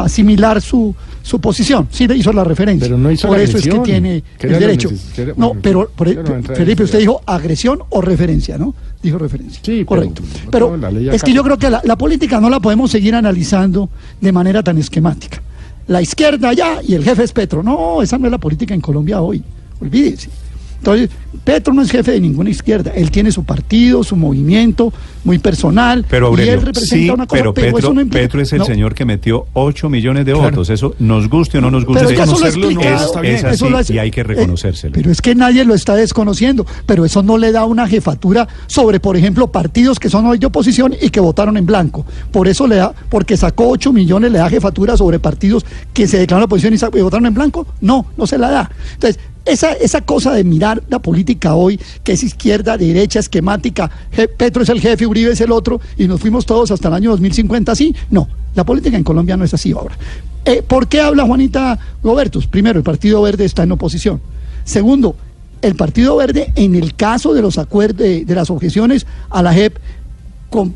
a- 0.00 0.04
asimilar 0.04 0.60
su, 0.62 0.94
su 1.22 1.40
posición. 1.40 1.88
Sí 1.90 2.06
le 2.08 2.16
hizo 2.16 2.32
la 2.32 2.44
referencia. 2.44 2.86
Pero 2.86 2.98
no 2.98 3.10
hizo 3.10 3.28
Por 3.28 3.36
la 3.38 3.42
eso 3.44 3.58
es 3.58 3.64
que 3.64 3.78
tiene 3.80 4.22
el 4.40 4.58
derecho. 4.58 4.90
No, 5.36 5.52
pero 5.60 5.90
por- 5.94 6.14
no 6.14 6.34
en 6.36 6.44
Felipe, 6.44 6.84
usted 6.84 6.98
dijo 7.00 7.20
agresión 7.26 7.80
o 7.90 8.00
referencia, 8.00 8.56
¿no? 8.58 8.74
Dijo 9.02 9.18
referencia. 9.18 9.60
Sí, 9.62 9.84
correcto. 9.84 10.22
Pero 10.50 10.78
es 11.12 11.22
que 11.22 11.32
yo 11.32 11.42
creo 11.44 11.58
que 11.58 11.70
la, 11.70 11.80
la 11.84 11.96
política 11.96 12.40
no 12.40 12.48
la 12.50 12.60
podemos 12.60 12.90
seguir 12.90 13.14
analizando 13.14 13.88
de 14.20 14.32
manera 14.32 14.62
tan 14.62 14.78
esquemática. 14.78 15.42
La 15.88 16.02
izquierda 16.02 16.48
allá 16.48 16.80
y 16.82 16.94
el 16.94 17.04
jefe 17.04 17.22
es 17.22 17.32
Petro. 17.32 17.62
No, 17.62 18.02
esa 18.02 18.18
no 18.18 18.24
es 18.26 18.32
la 18.32 18.38
política 18.38 18.74
en 18.74 18.80
Colombia 18.80 19.20
hoy. 19.20 19.42
Olvídese. 19.80 20.30
Entonces, 20.78 21.10
Petro 21.44 21.72
no 21.74 21.82
es 21.82 21.90
jefe 21.90 22.12
de 22.12 22.20
ninguna 22.20 22.50
izquierda. 22.50 22.92
Él 22.94 23.10
tiene 23.10 23.30
su 23.32 23.44
partido, 23.44 24.02
su 24.04 24.16
movimiento, 24.16 24.92
muy 25.24 25.38
personal. 25.38 26.04
Pero 26.08 26.26
y 26.26 26.28
Aurelio, 26.30 26.52
él 26.54 26.62
representa 26.62 26.96
sí, 27.04 27.10
una 27.10 27.26
cosa, 27.26 27.42
pero 27.42 27.54
pero, 27.54 27.66
Petro, 27.66 27.78
eso 27.78 27.94
no 27.94 28.00
implica- 28.00 28.22
Petro 28.24 28.40
es 28.40 28.52
el 28.52 28.58
no, 28.60 28.64
señor 28.64 28.94
que 28.94 29.04
metió 29.04 29.46
8 29.54 29.88
millones 29.90 30.24
de 30.26 30.32
Claro. 30.32 30.50
votos. 30.50 30.70
Eso 30.70 30.94
nos 30.98 31.28
guste 31.28 31.58
o 31.58 31.60
no 31.60 31.70
nos 31.70 31.84
guste. 31.84 32.04
Pero 32.06 32.10
es 32.10 32.28
eso 32.28 32.32
lo 32.58 32.70
no, 32.70 32.80
eso 33.22 33.46
así 33.48 33.68
lo 33.68 33.78
hace- 33.78 33.94
y 33.94 33.98
hay 33.98 34.10
que 34.10 34.20
eh, 34.20 34.24
reconocérselo. 34.24 34.92
pero 34.94 35.10
es 35.10 35.20
que 35.20 35.34
nadie 35.34 35.64
lo 35.64 35.74
está 35.74 35.94
desconociendo. 35.94 36.66
Pero 36.86 37.04
eso 37.04 37.22
no 37.22 37.38
le 37.38 37.52
da 37.52 37.64
una 37.64 37.86
jefatura 37.88 38.46
sobre, 38.66 39.00
por 39.00 39.16
ejemplo, 39.16 39.46
partidos 39.48 39.98
que 39.98 40.08
son 40.10 40.26
hoy 40.26 40.38
de 40.38 40.46
oposición 40.46 40.94
y 41.00 41.10
que 41.10 41.20
votaron 41.20 41.56
en 41.56 41.66
blanco. 41.66 42.04
Por 42.30 42.48
eso 42.48 42.66
le 42.66 42.76
da, 42.76 42.92
porque 43.08 43.36
sacó 43.36 43.68
8 43.68 43.92
millones, 43.92 44.30
le 44.32 44.38
da 44.38 44.48
jefatura 44.48 44.96
sobre 44.96 45.18
partidos 45.18 45.64
que 45.92 46.06
se 46.06 46.18
declararon 46.18 46.46
oposición 46.46 46.74
y, 46.74 46.98
y 46.98 47.02
votaron 47.02 47.26
en 47.26 47.34
blanco. 47.34 47.66
No, 47.80 48.06
no 48.16 48.26
se 48.26 48.38
la 48.38 48.50
da. 48.50 48.70
Entonces, 48.94 49.18
esa, 49.44 49.72
esa 49.74 50.00
cosa 50.00 50.32
de 50.32 50.42
mirar 50.42 50.82
la 50.88 50.98
política 50.98 51.25
hoy, 51.54 51.80
que 52.02 52.12
es 52.12 52.22
izquierda, 52.22 52.76
derecha, 52.76 53.20
esquemática, 53.20 53.90
Petro 54.36 54.62
es 54.62 54.68
el 54.68 54.80
jefe, 54.80 55.06
Uribe 55.06 55.32
es 55.32 55.40
el 55.40 55.52
otro, 55.52 55.80
y 55.96 56.06
nos 56.06 56.20
fuimos 56.20 56.46
todos 56.46 56.70
hasta 56.70 56.88
el 56.88 56.94
año 56.94 57.10
2050 57.10 57.72
así. 57.72 57.94
No, 58.10 58.28
la 58.54 58.64
política 58.64 58.96
en 58.96 59.04
Colombia 59.04 59.36
no 59.36 59.44
es 59.44 59.54
así 59.54 59.72
ahora. 59.72 59.96
Eh, 60.44 60.62
¿Por 60.62 60.86
qué 60.86 61.00
habla 61.00 61.24
Juanita 61.24 61.78
Gobertus? 62.02 62.46
Primero, 62.46 62.78
el 62.78 62.84
Partido 62.84 63.20
Verde 63.22 63.44
está 63.44 63.64
en 63.64 63.72
oposición. 63.72 64.20
Segundo, 64.64 65.16
el 65.60 65.74
Partido 65.74 66.16
Verde, 66.16 66.52
en 66.54 66.74
el 66.74 66.94
caso 66.94 67.34
de 67.34 67.42
los 67.42 67.58
acuerdos 67.58 67.98
de, 67.98 68.24
las 68.28 68.50
objeciones 68.50 69.06
a 69.28 69.42
la 69.42 69.52
JEP, 69.52 69.76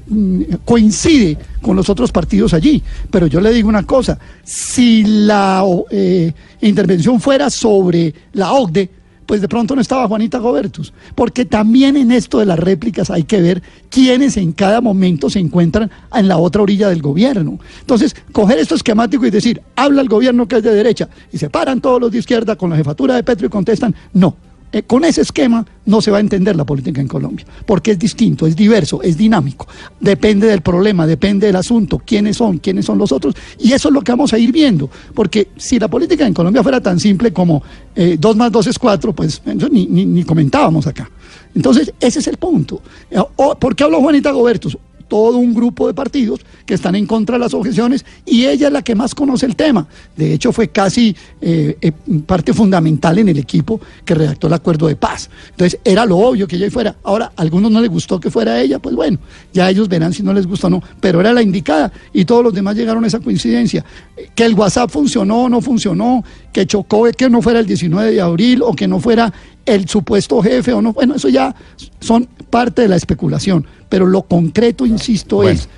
mm, 0.08 0.42
coincide 0.64 1.38
con 1.62 1.76
los 1.76 1.88
otros 1.88 2.10
partidos 2.10 2.52
allí. 2.52 2.82
Pero 3.10 3.28
yo 3.28 3.40
le 3.40 3.52
digo 3.52 3.68
una 3.68 3.84
cosa, 3.84 4.18
si 4.44 5.04
la 5.04 5.64
eh, 5.90 6.32
intervención 6.60 7.20
fuera 7.20 7.48
sobre 7.48 8.12
la 8.32 8.52
OCDE, 8.52 8.90
pues 9.30 9.40
de 9.40 9.46
pronto 9.46 9.76
no 9.76 9.80
estaba 9.80 10.08
Juanita 10.08 10.38
Gobertus, 10.38 10.92
porque 11.14 11.44
también 11.44 11.96
en 11.96 12.10
esto 12.10 12.40
de 12.40 12.46
las 12.46 12.58
réplicas 12.58 13.10
hay 13.10 13.22
que 13.22 13.40
ver 13.40 13.62
quiénes 13.88 14.36
en 14.36 14.50
cada 14.50 14.80
momento 14.80 15.30
se 15.30 15.38
encuentran 15.38 15.88
en 16.12 16.26
la 16.26 16.36
otra 16.36 16.62
orilla 16.62 16.88
del 16.88 17.00
gobierno. 17.00 17.60
Entonces, 17.78 18.16
coger 18.32 18.58
esto 18.58 18.74
esquemático 18.74 19.24
y 19.24 19.30
decir, 19.30 19.62
habla 19.76 20.02
el 20.02 20.08
gobierno 20.08 20.48
que 20.48 20.56
es 20.56 20.64
de 20.64 20.74
derecha, 20.74 21.08
y 21.32 21.38
se 21.38 21.48
paran 21.48 21.80
todos 21.80 22.00
los 22.00 22.10
de 22.10 22.18
izquierda 22.18 22.56
con 22.56 22.70
la 22.70 22.76
jefatura 22.76 23.14
de 23.14 23.22
Petro 23.22 23.46
y 23.46 23.50
contestan, 23.50 23.94
no. 24.12 24.34
Eh, 24.72 24.82
con 24.84 25.04
ese 25.04 25.22
esquema 25.22 25.66
no 25.86 26.00
se 26.00 26.12
va 26.12 26.18
a 26.18 26.20
entender 26.20 26.54
la 26.54 26.64
política 26.64 27.00
en 27.00 27.08
Colombia, 27.08 27.44
porque 27.66 27.90
es 27.90 27.98
distinto, 27.98 28.46
es 28.46 28.54
diverso, 28.54 29.02
es 29.02 29.16
dinámico. 29.16 29.66
Depende 29.98 30.46
del 30.46 30.60
problema, 30.60 31.06
depende 31.08 31.48
del 31.48 31.56
asunto, 31.56 31.98
quiénes 31.98 32.36
son, 32.36 32.58
quiénes 32.58 32.84
son 32.86 32.96
los 32.96 33.10
otros, 33.10 33.34
y 33.58 33.72
eso 33.72 33.88
es 33.88 33.94
lo 33.94 34.00
que 34.02 34.12
vamos 34.12 34.32
a 34.32 34.38
ir 34.38 34.52
viendo, 34.52 34.88
porque 35.12 35.48
si 35.56 35.78
la 35.80 35.88
política 35.88 36.24
en 36.24 36.32
Colombia 36.34 36.62
fuera 36.62 36.80
tan 36.80 37.00
simple 37.00 37.32
como 37.32 37.62
eh, 37.96 38.16
dos 38.20 38.36
más 38.36 38.52
dos 38.52 38.68
es 38.68 38.78
cuatro, 38.78 39.12
pues 39.12 39.42
ni, 39.72 39.86
ni- 39.86 40.06
ni 40.06 40.22
comentábamos 40.22 40.86
acá. 40.86 41.10
Entonces, 41.52 41.92
ese 41.98 42.20
es 42.20 42.28
el 42.28 42.36
punto. 42.36 42.80
Eh, 43.10 43.18
¿Por 43.58 43.74
qué 43.74 43.82
habló 43.82 44.00
Juanita 44.00 44.30
Gobertus? 44.30 44.78
Todo 45.10 45.38
un 45.38 45.52
grupo 45.52 45.88
de 45.88 45.92
partidos 45.92 46.40
que 46.64 46.74
están 46.74 46.94
en 46.94 47.04
contra 47.04 47.34
de 47.34 47.40
las 47.40 47.52
objeciones 47.52 48.06
y 48.24 48.46
ella 48.46 48.68
es 48.68 48.72
la 48.72 48.82
que 48.82 48.94
más 48.94 49.12
conoce 49.12 49.44
el 49.44 49.56
tema. 49.56 49.86
De 50.16 50.32
hecho, 50.32 50.52
fue 50.52 50.68
casi 50.68 51.14
eh, 51.40 51.76
eh, 51.80 51.92
parte 52.24 52.54
fundamental 52.54 53.18
en 53.18 53.28
el 53.28 53.36
equipo 53.36 53.80
que 54.04 54.14
redactó 54.14 54.46
el 54.46 54.52
acuerdo 54.52 54.86
de 54.86 54.94
paz. 54.94 55.28
Entonces, 55.50 55.80
era 55.84 56.06
lo 56.06 56.16
obvio 56.16 56.46
que 56.46 56.56
ella 56.56 56.70
fuera. 56.70 56.94
Ahora, 57.02 57.32
a 57.36 57.42
algunos 57.42 57.72
no 57.72 57.80
les 57.80 57.90
gustó 57.90 58.20
que 58.20 58.30
fuera 58.30 58.60
ella, 58.60 58.78
pues 58.78 58.94
bueno, 58.94 59.18
ya 59.52 59.68
ellos 59.68 59.88
verán 59.88 60.14
si 60.14 60.22
no 60.22 60.32
les 60.32 60.46
gusta 60.46 60.68
o 60.68 60.70
no, 60.70 60.82
pero 61.00 61.20
era 61.20 61.32
la 61.32 61.42
indicada 61.42 61.92
y 62.12 62.24
todos 62.24 62.44
los 62.44 62.54
demás 62.54 62.76
llegaron 62.76 63.02
a 63.02 63.08
esa 63.08 63.18
coincidencia. 63.18 63.84
Eh, 64.16 64.30
Que 64.34 64.44
el 64.44 64.54
WhatsApp 64.54 64.90
funcionó 64.90 65.42
o 65.42 65.48
no 65.48 65.60
funcionó, 65.60 66.24
que 66.52 66.66
chocó 66.66 67.08
que 67.16 67.28
no 67.28 67.42
fuera 67.42 67.58
el 67.58 67.66
19 67.66 68.12
de 68.12 68.20
abril 68.20 68.62
o 68.62 68.74
que 68.74 68.86
no 68.86 69.00
fuera 69.00 69.32
el 69.66 69.88
supuesto 69.88 70.42
jefe 70.42 70.72
o 70.72 70.82
no, 70.82 70.92
bueno, 70.92 71.14
eso 71.14 71.28
ya 71.28 71.54
son 72.00 72.26
parte 72.50 72.82
de 72.82 72.88
la 72.88 72.96
especulación, 72.96 73.66
pero 73.88 74.06
lo 74.06 74.22
concreto, 74.22 74.86
insisto, 74.86 75.48
es 75.48 75.68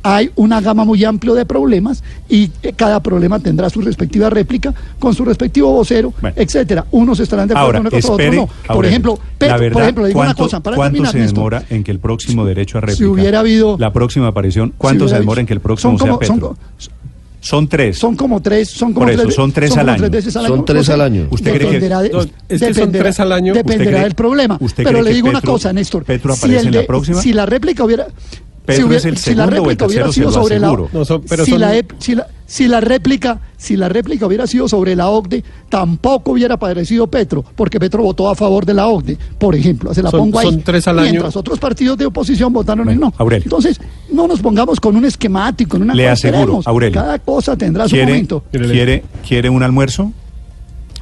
hay 0.00 0.30
una 0.36 0.60
gama 0.60 0.84
muy 0.84 1.04
amplia 1.04 1.34
de 1.34 1.44
problemas 1.44 2.04
y 2.28 2.48
cada 2.76 3.02
problema 3.02 3.40
tendrá 3.40 3.68
su 3.68 3.80
respectiva 3.82 4.30
réplica 4.30 4.72
con 4.98 5.12
su 5.12 5.24
respectivo 5.24 5.72
vocero, 5.72 6.14
etcétera. 6.36 6.86
Unos 6.92 7.18
estarán 7.20 7.48
de 7.48 7.54
acuerdo 7.58 7.78
con 7.80 7.86
otros 7.88 8.34
no. 8.34 8.48
Por 8.72 8.86
ejemplo, 8.86 9.18
Petro, 9.36 9.58
verdad, 9.58 9.72
por 9.72 9.82
ejemplo, 9.82 10.02
le 10.04 10.08
digo 10.08 10.20
una 10.20 10.28
¿cuánto- 10.28 10.42
cosa 10.44 10.60
para 10.60 10.76
¿Cuánto 10.76 10.92
terminar, 11.02 11.12
se 11.12 11.34
demora 11.34 11.64
en 11.68 11.82
que 11.84 11.90
el 11.90 11.98
próximo 11.98 12.46
derecho 12.46 12.78
a 12.78 12.80
réplica, 12.82 12.96
Si 12.96 13.04
hubiera 13.04 13.40
habido- 13.40 13.76
la 13.78 13.92
próxima 13.92 14.28
aparición, 14.28 14.68
Si 14.70 14.74
cuánto 14.78 15.00
se 15.00 15.04
hubiera 15.06 15.18
demora 15.20 15.40
en 15.40 15.46
que 15.48 15.52
el 15.54 15.60
próximo 15.60 15.90
son 15.90 15.98
como- 15.98 16.12
sea 16.20 16.34
Petro? 16.34 16.56
Son 16.78 16.92
tres. 17.68 17.98
Son 17.98 18.16
como 18.16 18.40
tres, 18.42 18.68
son 18.70 18.92
como 18.92 19.06
Por 19.06 19.12
eso, 19.14 19.22
tres, 19.22 19.34
son 19.34 19.52
tres 19.52 19.76
al 19.76 19.88
año. 19.88 19.98
tres 19.98 20.10
veces 20.10 20.36
al 20.36 20.46
Son 20.46 20.54
año. 20.58 20.64
tres 20.64 20.88
al 20.88 21.00
año. 21.00 21.28
¿Usted 21.30 21.50
cree 21.52 21.58
que- 21.60 21.64
dependerá 21.66 22.00
de- 22.02 22.10
No, 22.10 22.20
es 22.22 22.28
que 22.48 22.58
son 22.58 22.68
dependerá- 22.68 23.02
tres 23.04 23.20
al 23.20 23.32
año. 23.32 23.54
Dependerá 23.54 23.82
¿Usted 23.84 23.90
cree- 23.96 24.02
del 24.04 24.14
problema. 24.14 24.58
usted 24.60 24.84
Pero 24.84 25.02
le 25.02 25.12
digo 25.12 25.28
una 25.28 25.40
cosa, 25.40 25.72
Néstor. 25.72 26.04
Petro 26.04 26.34
si 26.34 26.38
aparece 26.40 26.60
el 26.68 26.74
en 26.74 26.80
la 26.82 26.86
próxima? 26.86 27.22
Si 27.22 27.32
la 27.32 27.46
réplica 27.46 27.84
hubiera. 27.84 28.06
Petro 28.66 28.86
hubiera- 28.86 28.98
es 28.98 29.04
el 29.06 29.16
si 29.16 29.30
la 29.34 29.44
segundo 29.44 29.62
o 29.62 29.64
el 29.64 29.70
réplica 29.70 29.86
hubiera 29.86 30.12
sido 30.12 30.26
lo 30.26 30.32
sobre 30.32 30.58
la. 30.58 30.76
No, 30.92 31.04
son- 31.04 31.22
pero 31.28 31.44
si, 31.44 31.52
son- 31.52 31.60
la, 31.60 31.76
ep- 31.76 31.94
si, 31.98 32.14
la, 32.16 32.26
si 32.50 32.66
la 32.66 32.80
réplica 32.80 33.40
si 33.58 33.76
la 33.76 33.88
réplica 33.90 34.26
hubiera 34.26 34.46
sido 34.46 34.68
sobre 34.68 34.96
la 34.96 35.08
OCDE 35.10 35.44
tampoco 35.68 36.32
hubiera 36.32 36.54
aparecido 36.54 37.06
Petro 37.06 37.44
porque 37.54 37.78
Petro 37.78 38.02
votó 38.02 38.28
a 38.30 38.34
favor 38.34 38.64
de 38.64 38.72
la 38.72 38.86
OCDE 38.88 39.18
por 39.38 39.54
ejemplo 39.54 39.92
se 39.92 40.02
la 40.02 40.10
Son- 40.10 40.20
pongo 40.20 40.38
ahí 40.38 40.46
son 40.46 40.62
tres 40.62 40.88
al 40.88 40.98
año. 40.98 41.10
mientras 41.10 41.36
otros 41.36 41.58
partidos 41.58 41.98
de 41.98 42.06
oposición 42.06 42.50
votaron 42.52 42.88
en 42.88 42.98
no 43.00 43.12
Aurelio. 43.18 43.44
entonces 43.44 43.78
no 44.10 44.26
nos 44.26 44.40
pongamos 44.40 44.80
con 44.80 44.96
un 44.96 45.04
esquemático 45.04 45.76
en 45.76 45.82
una 45.82 45.94
Le 45.94 46.08
aseguro. 46.08 46.60
Aurelio. 46.64 46.94
cada 47.00 47.18
cosa 47.18 47.54
tendrá 47.56 47.84
su 47.84 47.90
¿Quiere, 47.90 48.12
momento 48.12 48.42
quiere, 48.50 49.04
¿Quiere 49.26 49.50
un 49.50 49.62
almuerzo? 49.62 50.10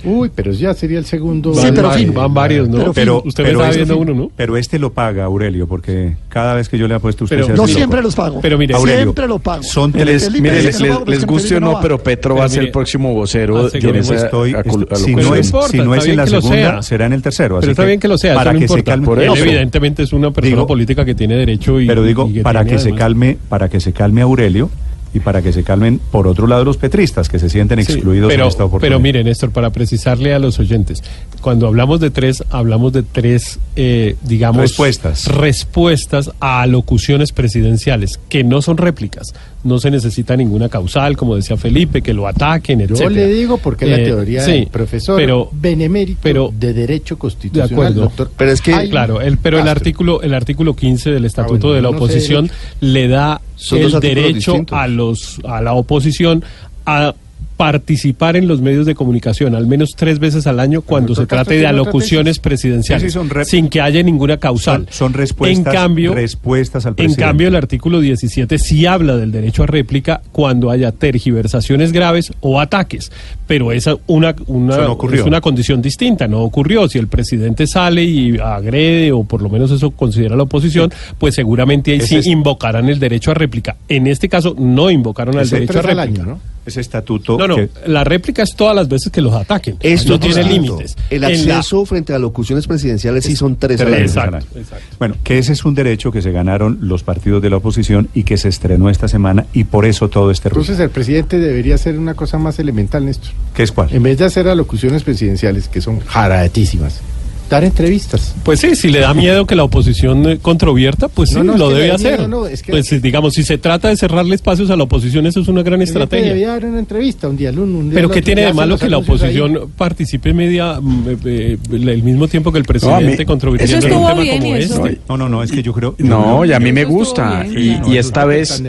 Uy, 0.06 0.30
pero 0.34 0.52
ya 0.52 0.72
sería 0.74 0.98
el 0.98 1.04
segundo. 1.04 1.52
Sí, 1.54 1.64
Van, 1.64 1.74
pero 1.74 1.88
van- 1.88 1.98
fin. 1.98 2.14
van 2.14 2.32
varios, 2.34 2.68
¿no? 2.68 2.78
Pero. 2.78 2.92
Pero, 2.94 3.22
Usted 3.24 3.42
me 3.44 3.48
pero 3.50 3.58
está 3.60 3.70
este- 3.70 3.84
viendo 3.84 3.98
uno, 3.98 4.14
¿no? 4.24 4.30
Pero 4.36 4.56
este 4.56 4.78
lo 4.78 4.92
paga, 4.92 5.24
Aurelio, 5.24 5.66
porque 5.66 6.16
cada 6.28 6.54
vez 6.54 6.68
que 6.68 6.78
yo 6.78 6.86
le 6.88 6.94
apuesto 6.94 7.24
usted 7.24 7.36
Pero- 7.36 7.46
se 7.46 7.52
loco. 7.56 7.68
siempre 7.68 8.02
los 8.02 8.14
pago 8.14 8.40
Pero 8.40 8.56
mire, 8.58 8.74
Aurelio, 8.74 9.02
siempre 9.02 9.26
lo 9.26 9.38
pago 9.38 9.62
son 9.62 9.92
dice 9.92 10.30
Mire, 10.40 10.62
les, 10.62 10.80
les- 10.80 11.06
les 11.06 11.26
guste 11.26 11.56
o 11.56 11.60
no, 11.60 11.80
pero 11.80 11.98
Petro 12.02 12.36
va 12.36 12.44
a 12.44 12.48
ser 12.48 12.64
el 12.64 12.70
próximo 12.70 13.12
vocero 13.14 13.66
esa 13.66 13.76
Estoy- 14.16 14.54
si 14.94 15.14
no 15.14 15.34
es, 15.34 15.46
importa, 15.46 15.68
si 15.68 15.78
no 15.78 15.94
es 15.94 16.06
en 16.06 16.16
la 16.16 16.26
segunda, 16.26 16.82
será 16.82 17.06
en 17.06 17.12
el 17.12 17.22
tercero. 17.22 17.58
Pero 17.60 17.72
está 17.72 17.84
bien 17.84 18.00
que 18.00 18.08
lo 18.08 18.18
sea, 18.18 18.34
Para 18.34 18.54
que 18.54 18.68
se 18.68 18.82
calme. 18.84 19.06
Por 19.06 19.20
Él 19.20 19.32
eso. 19.32 19.42
evidentemente 19.44 20.02
es 20.02 20.12
una 20.12 20.30
persona 20.30 20.66
política 20.66 21.04
que 21.04 21.14
tiene 21.14 21.34
derecho 21.36 21.80
y 21.80 21.86
Pero 21.86 22.02
digo, 22.02 22.28
para 22.42 22.64
que 22.64 22.78
se 22.78 22.92
calme, 22.94 23.36
para 23.48 23.68
que 23.68 23.80
se 23.80 23.92
calme 23.92 24.20
Aurelio 24.22 24.70
y 25.14 25.20
para 25.20 25.40
que 25.40 25.52
se 25.52 25.62
calmen 25.62 25.98
por 26.10 26.26
otro 26.26 26.46
lado 26.46 26.64
los 26.64 26.76
petristas 26.76 27.28
que 27.28 27.38
se 27.38 27.48
sienten 27.48 27.82
Sí, 27.84 27.92
excluidos 27.92 28.28
pero, 28.28 28.44
en 28.44 28.48
esta 28.48 28.64
oportunidad. 28.64 28.88
pero 28.96 29.00
mire, 29.00 29.24
Néstor, 29.24 29.50
para 29.50 29.70
precisarle 29.70 30.34
a 30.34 30.38
los 30.38 30.58
oyentes, 30.58 31.02
cuando 31.40 31.66
hablamos 31.66 32.00
de 32.00 32.10
tres, 32.10 32.44
hablamos 32.50 32.92
de 32.92 33.02
tres, 33.02 33.58
eh, 33.76 34.16
digamos, 34.22 34.60
Respuestas. 34.62 35.26
respuestas 35.26 36.30
a 36.40 36.60
alocuciones 36.62 37.32
presidenciales, 37.32 38.18
que 38.28 38.44
no 38.44 38.60
son 38.62 38.76
réplicas. 38.76 39.32
No 39.64 39.78
se 39.80 39.90
necesita 39.90 40.36
ninguna 40.36 40.68
causal, 40.68 41.16
como 41.16 41.34
decía 41.34 41.56
Felipe, 41.56 42.00
que 42.00 42.12
lo 42.14 42.28
ataquen, 42.28 42.78
Yo 42.80 42.84
etcétera. 42.94 43.10
le 43.10 43.32
digo 43.32 43.58
porque 43.58 43.84
es 43.86 43.90
la 43.90 43.98
Eh, 43.98 44.04
teoría 44.04 44.42
sí, 44.42 44.50
del 44.52 44.66
profesor 44.68 45.16
pero, 45.16 45.48
benemérito 45.52 46.20
pero- 46.22 46.52
de 46.56 46.72
Derecho 46.72 47.16
de 47.16 47.18
Constitucional, 47.18 47.72
acuerdo. 47.72 48.00
doctor. 48.02 48.30
Pero 48.36 48.52
es 48.52 48.60
que- 48.60 48.72
Jaime 48.72 48.90
Claro, 48.90 49.20
el, 49.20 49.38
pero 49.38 49.58
el 49.58 49.66
artículo, 49.66 50.22
el 50.22 50.34
artículo 50.34 50.76
15 50.76 51.10
del 51.10 51.24
Estatuto 51.24 51.68
bueno, 51.68 51.74
de 51.74 51.82
la 51.82 51.88
yo 51.88 51.92
no 51.92 51.98
sé 51.98 52.04
Oposición 52.04 52.50
le 52.80 53.08
da 53.08 53.40
el 53.72 54.00
derecho 54.00 54.52
distintos. 54.52 54.78
a 54.78 54.86
los 54.86 55.40
a 55.44 55.60
la 55.62 55.72
oposición 55.72 56.44
a 56.84 57.14
participar 57.56 58.36
en 58.36 58.48
los 58.48 58.60
medios 58.60 58.86
de 58.86 58.94
comunicación 58.94 59.54
al 59.54 59.66
menos 59.66 59.90
tres 59.96 60.18
veces 60.18 60.46
al 60.46 60.60
año 60.60 60.82
cuando 60.82 61.14
se 61.14 61.26
trate 61.26 61.54
de 61.58 61.66
alocuciones 61.66 62.38
presidenciales 62.38 63.12
Sí, 63.12 63.18
sí, 63.18 63.28
sin 63.44 63.68
que 63.68 63.80
haya 63.80 64.02
ninguna 64.02 64.36
causal. 64.36 64.86
son, 64.90 64.92
son 64.92 65.12
respuestas, 65.14 65.66
En 65.66 65.72
cambio, 65.72 66.14
respuestas 66.14 66.86
al 66.86 66.90
en 66.92 66.96
presidente. 66.96 67.22
cambio, 67.22 67.48
el 67.48 67.56
artículo 67.56 68.00
17 68.00 68.58
sí 68.58 68.86
habla 68.86 69.16
del 69.16 69.32
derecho 69.32 69.62
a 69.62 69.66
réplica 69.66 70.20
cuando 70.32 70.70
haya 70.70 70.92
tergiversaciones 70.92 71.92
graves 71.92 72.32
o 72.40 72.60
ataques, 72.60 73.10
pero 73.46 73.72
esa 73.72 73.96
una, 74.06 74.34
una, 74.46 74.76
no 74.76 74.98
es 75.12 75.22
una 75.22 75.40
condición 75.40 75.80
distinta, 75.82 76.28
no 76.28 76.42
ocurrió. 76.42 76.88
Si 76.88 76.98
el 76.98 77.08
presidente 77.08 77.66
sale 77.66 78.04
y 78.04 78.38
agrede, 78.38 79.12
o 79.12 79.24
por 79.24 79.42
lo 79.42 79.48
menos 79.48 79.70
eso 79.70 79.90
considera 79.90 80.36
la 80.36 80.42
oposición, 80.44 80.92
pues 81.18 81.34
seguramente 81.34 81.92
ahí 81.92 81.98
Ese 81.98 82.06
sí 82.08 82.16
es- 82.16 82.26
invocarán 82.26 82.88
el 82.88 82.98
derecho 82.98 83.30
a 83.30 83.34
réplica. 83.34 83.76
En 83.88 84.06
este 84.06 84.28
caso 84.28 84.54
no 84.58 84.90
invocaron 84.90 85.36
al 85.36 85.42
Ese 85.44 85.56
derecho 85.60 85.78
a 85.78 85.82
réplica. 85.82 86.02
año, 86.02 86.24
¿no? 86.26 86.55
Ese 86.66 86.80
estatuto 86.80 87.38
No, 87.38 87.46
no, 87.46 87.56
que- 87.56 87.70
la 87.86 88.02
réplica 88.04 88.42
es 88.42 88.54
todas 88.56 88.74
las 88.74 88.88
veces 88.88 89.10
que 89.12 89.20
los 89.20 89.32
ataquen. 89.32 89.76
Esto 89.80 90.14
no 90.14 90.20
tiene 90.20 90.42
límites. 90.42 90.96
El 91.10 91.20
la- 91.20 91.28
acceso 91.28 91.86
frente 91.86 92.12
a 92.12 92.18
locuciones 92.18 92.66
presidenciales 92.66 93.24
sí 93.24 93.36
son 93.36 93.56
tres 93.56 93.78
Tres 93.78 94.00
Exacto, 94.00 94.46
exacto. 94.58 94.84
Bueno, 94.98 95.14
que 95.22 95.38
ese 95.38 95.52
es 95.52 95.64
un 95.64 95.74
derecho 95.74 96.10
que 96.10 96.22
se 96.22 96.32
ganaron 96.32 96.78
los 96.80 97.02
partidos 97.04 97.40
de 97.40 97.50
la 97.50 97.58
oposición 97.58 98.08
y 98.14 98.24
que 98.24 98.36
se 98.36 98.48
estrenó 98.48 98.90
esta 98.90 99.06
semana 99.08 99.46
y 99.52 99.64
por 99.64 99.86
eso 99.86 100.08
todo 100.08 100.30
este 100.30 100.48
ruido. 100.48 100.62
Entonces 100.62 100.82
el 100.84 100.90
presidente 100.90 101.38
debería 101.38 101.76
hacer 101.76 101.98
una 101.98 102.14
cosa 102.14 102.38
más 102.38 102.58
elemental, 102.58 103.04
Néstor. 103.04 103.30
¿Qué 103.54 103.62
es 103.62 103.70
cuál? 103.72 103.92
En 103.94 104.02
vez 104.02 104.18
de 104.18 104.24
hacer 104.24 104.48
alocuciones 104.48 105.04
presidenciales, 105.04 105.68
que 105.68 105.80
son 105.80 106.00
jaratísimas, 106.00 107.00
dar 107.48 107.64
entrevistas. 107.64 108.34
Pues 108.42 108.60
sí, 108.60 108.74
si 108.76 108.88
le 108.88 109.00
da 109.00 109.14
miedo 109.14 109.46
que 109.46 109.54
la 109.54 109.64
oposición 109.64 110.28
eh, 110.28 110.38
controvierta, 110.40 111.08
pues 111.08 111.30
sí, 111.30 111.36
No, 111.36 111.44
no, 111.44 111.52
es 111.54 111.58
lo 111.60 111.70
debe 111.70 111.92
hacer. 111.92 112.18
miedo, 112.18 112.28
no, 112.28 112.46
es 112.46 112.62
que- 112.62 112.72
pues 112.72 113.02
digamos, 113.02 113.34
si 113.34 113.42
se 113.44 113.58
trata 113.58 113.88
de 113.88 113.96
cerrarle 113.96 114.34
espacios 114.34 114.70
a 114.70 114.76
la 114.76 114.82
oposición, 114.84 115.26
eso 115.26 115.40
es 115.40 115.48
una 115.48 115.62
gran 115.62 115.80
estrategia. 115.82 116.28
Debía 116.28 116.48
dar 116.48 116.64
una 116.64 116.78
entrevista 116.78 117.28
un 117.28 117.36
día 117.36 117.50
un 117.52 117.90
día 117.90 117.94
Pero 117.94 118.10
¿qué 118.10 118.22
tiene 118.22 118.42
de 118.46 118.52
malo 118.52 118.76
que 118.78 118.88
la 118.88 118.96
ahí. 118.96 119.02
oposición 119.02 119.70
participe 119.76 120.32
media 120.34 120.80
mm, 120.80 121.04
eh, 121.08 121.16
eh, 121.24 121.58
el 121.70 122.02
mismo 122.02 122.26
tiempo 122.28 122.50
que 122.52 122.58
el 122.58 122.64
presidente 122.64 123.18
mí- 123.18 123.24
controvirtiendo 123.24 123.76
un 123.86 123.92
tema 123.92 124.14
bien 124.14 124.38
como 124.42 124.56
este? 124.56 125.00
No, 125.08 125.16
no, 125.16 125.28
no, 125.28 125.42
es 125.42 125.52
que 125.52 125.62
yo 125.62 125.72
creo... 125.72 125.94
No, 125.98 126.44
y 126.44 126.52
a 126.52 126.58
mí 126.60 126.72
me 126.72 126.84
gusta. 126.84 127.42
bien, 127.44 127.82
Y, 127.86 127.96
esta 127.96 128.24
vez 128.24 128.62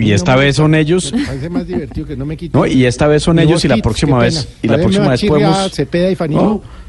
y 0.00 0.12
esta 0.12 0.36
vez 0.36 0.56
son 0.56 0.74
ellos. 0.74 1.12
Me 1.12 1.24
parece 1.24 1.48
más 1.50 1.66
divertido 1.66 2.06
que 2.06 2.16
no 2.16 2.24
me 2.26 2.36
quiten. 2.38 2.58
No, 2.60 2.66
y 2.66 2.84
esta 2.84 3.06
vez 3.06 3.22
son 3.22 3.38
ellos 3.38 3.64
y 3.64 3.68
la 3.68 3.76
próxima 3.78 4.18
vez 4.18 4.48
y 4.62 4.68
la 4.68 4.78
próxima 4.78 5.08
vez 5.08 5.24
podemos 5.24 5.72
Cepeda 5.72 6.10
y 6.10 6.14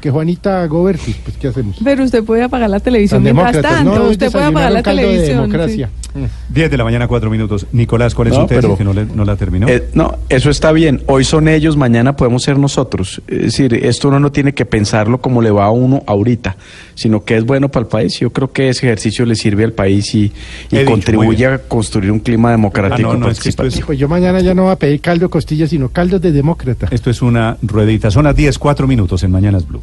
que 0.02 0.10
Juanita 0.10 0.66
Goberti. 0.66 1.14
Pues, 1.24 1.36
¿qué 1.38 1.48
hacemos? 1.48 1.76
Pero 1.82 2.04
usted 2.04 2.24
puede 2.24 2.42
apagar 2.42 2.68
la 2.68 2.80
televisión 2.80 3.22
Tan 3.24 3.34
mientras 3.36 3.62
tanto. 3.62 3.94
no, 3.98 4.08
usted 4.10 4.30
puede 4.32 4.44
apagar 4.46 4.72
la 4.72 4.82
caldo 4.82 5.00
de 5.00 5.06
televisión. 5.08 5.36
democracia. 5.42 5.86
sí. 5.86 6.20
10 6.50 6.70
de 6.70 6.76
la 6.76 6.84
mañana, 6.84 7.08
4 7.08 7.30
minutos. 7.30 7.66
Nicolás, 7.72 8.14
¿cuál 8.14 8.28
es 8.28 8.34
No, 8.34 8.40
su 8.42 8.46
tesis 8.48 8.60
pero- 8.62 8.76
que 8.76 8.84
no, 8.84 8.92
le- 8.92 9.06
no 9.06 9.24
la 9.24 9.36
terminó? 9.36 9.66
Eh, 9.68 9.88
no, 9.94 10.18
eso 10.28 10.50
está 10.50 10.70
bien. 10.72 11.02
Hoy 11.06 11.24
son 11.24 11.48
ellos, 11.48 11.78
mañana 11.78 12.16
podemos 12.16 12.42
ser 12.42 12.58
nosotros. 12.58 13.22
Es 13.28 13.42
decir, 13.44 13.72
esto 13.72 14.08
uno 14.08 14.20
no 14.20 14.30
tiene 14.30 14.52
que 14.52 14.66
pensarlo 14.66 15.22
como 15.22 15.40
le 15.40 15.50
va 15.50 15.64
a 15.64 15.70
uno 15.70 16.02
ahorita, 16.06 16.56
sino 16.94 17.24
que 17.24 17.38
es 17.38 17.44
bueno 17.46 17.70
para 17.70 17.84
el 17.84 17.88
país. 17.88 18.18
Yo 18.20 18.28
creo 18.30 18.52
que 18.52 18.68
ese 18.68 18.84
ejercicio 18.86 19.24
le 19.24 19.36
sirve 19.36 19.64
al 19.64 19.72
país 19.72 20.14
y, 20.14 20.30
dicho, 20.70 20.84
contribuye 20.84 21.46
a 21.46 21.58
construir 21.60 22.10
un 22.12 22.18
clima 22.20 22.50
democrático 22.50 23.08
Ah, 23.08 23.14
no, 23.14 23.18
no, 23.20 23.28
es 23.30 23.40
que 23.40 23.48
esto 23.48 23.62
es- 23.64 23.80
Pues 23.80 23.98
yo 23.98 24.06
mañana 24.06 24.40
ya 24.40 24.52
no 24.52 24.64
voy 24.64 24.72
a 24.72 24.76
pedir 24.76 25.00
caldo 25.00 25.26
de 25.26 25.30
costilla, 25.30 25.66
sino 25.66 25.88
caldo 25.88 26.18
de 26.18 26.30
demócrata. 26.32 26.88
Esto 26.90 27.08
es 27.08 27.22
una 27.22 27.56
ruedita. 27.62 28.10
Son 28.10 28.24
las 28.24 28.36
10, 28.36 28.58
4 28.58 28.86
minutos 28.86 29.22
en 29.22 29.30
Mañanas 29.30 29.66
Blue. 29.66 29.80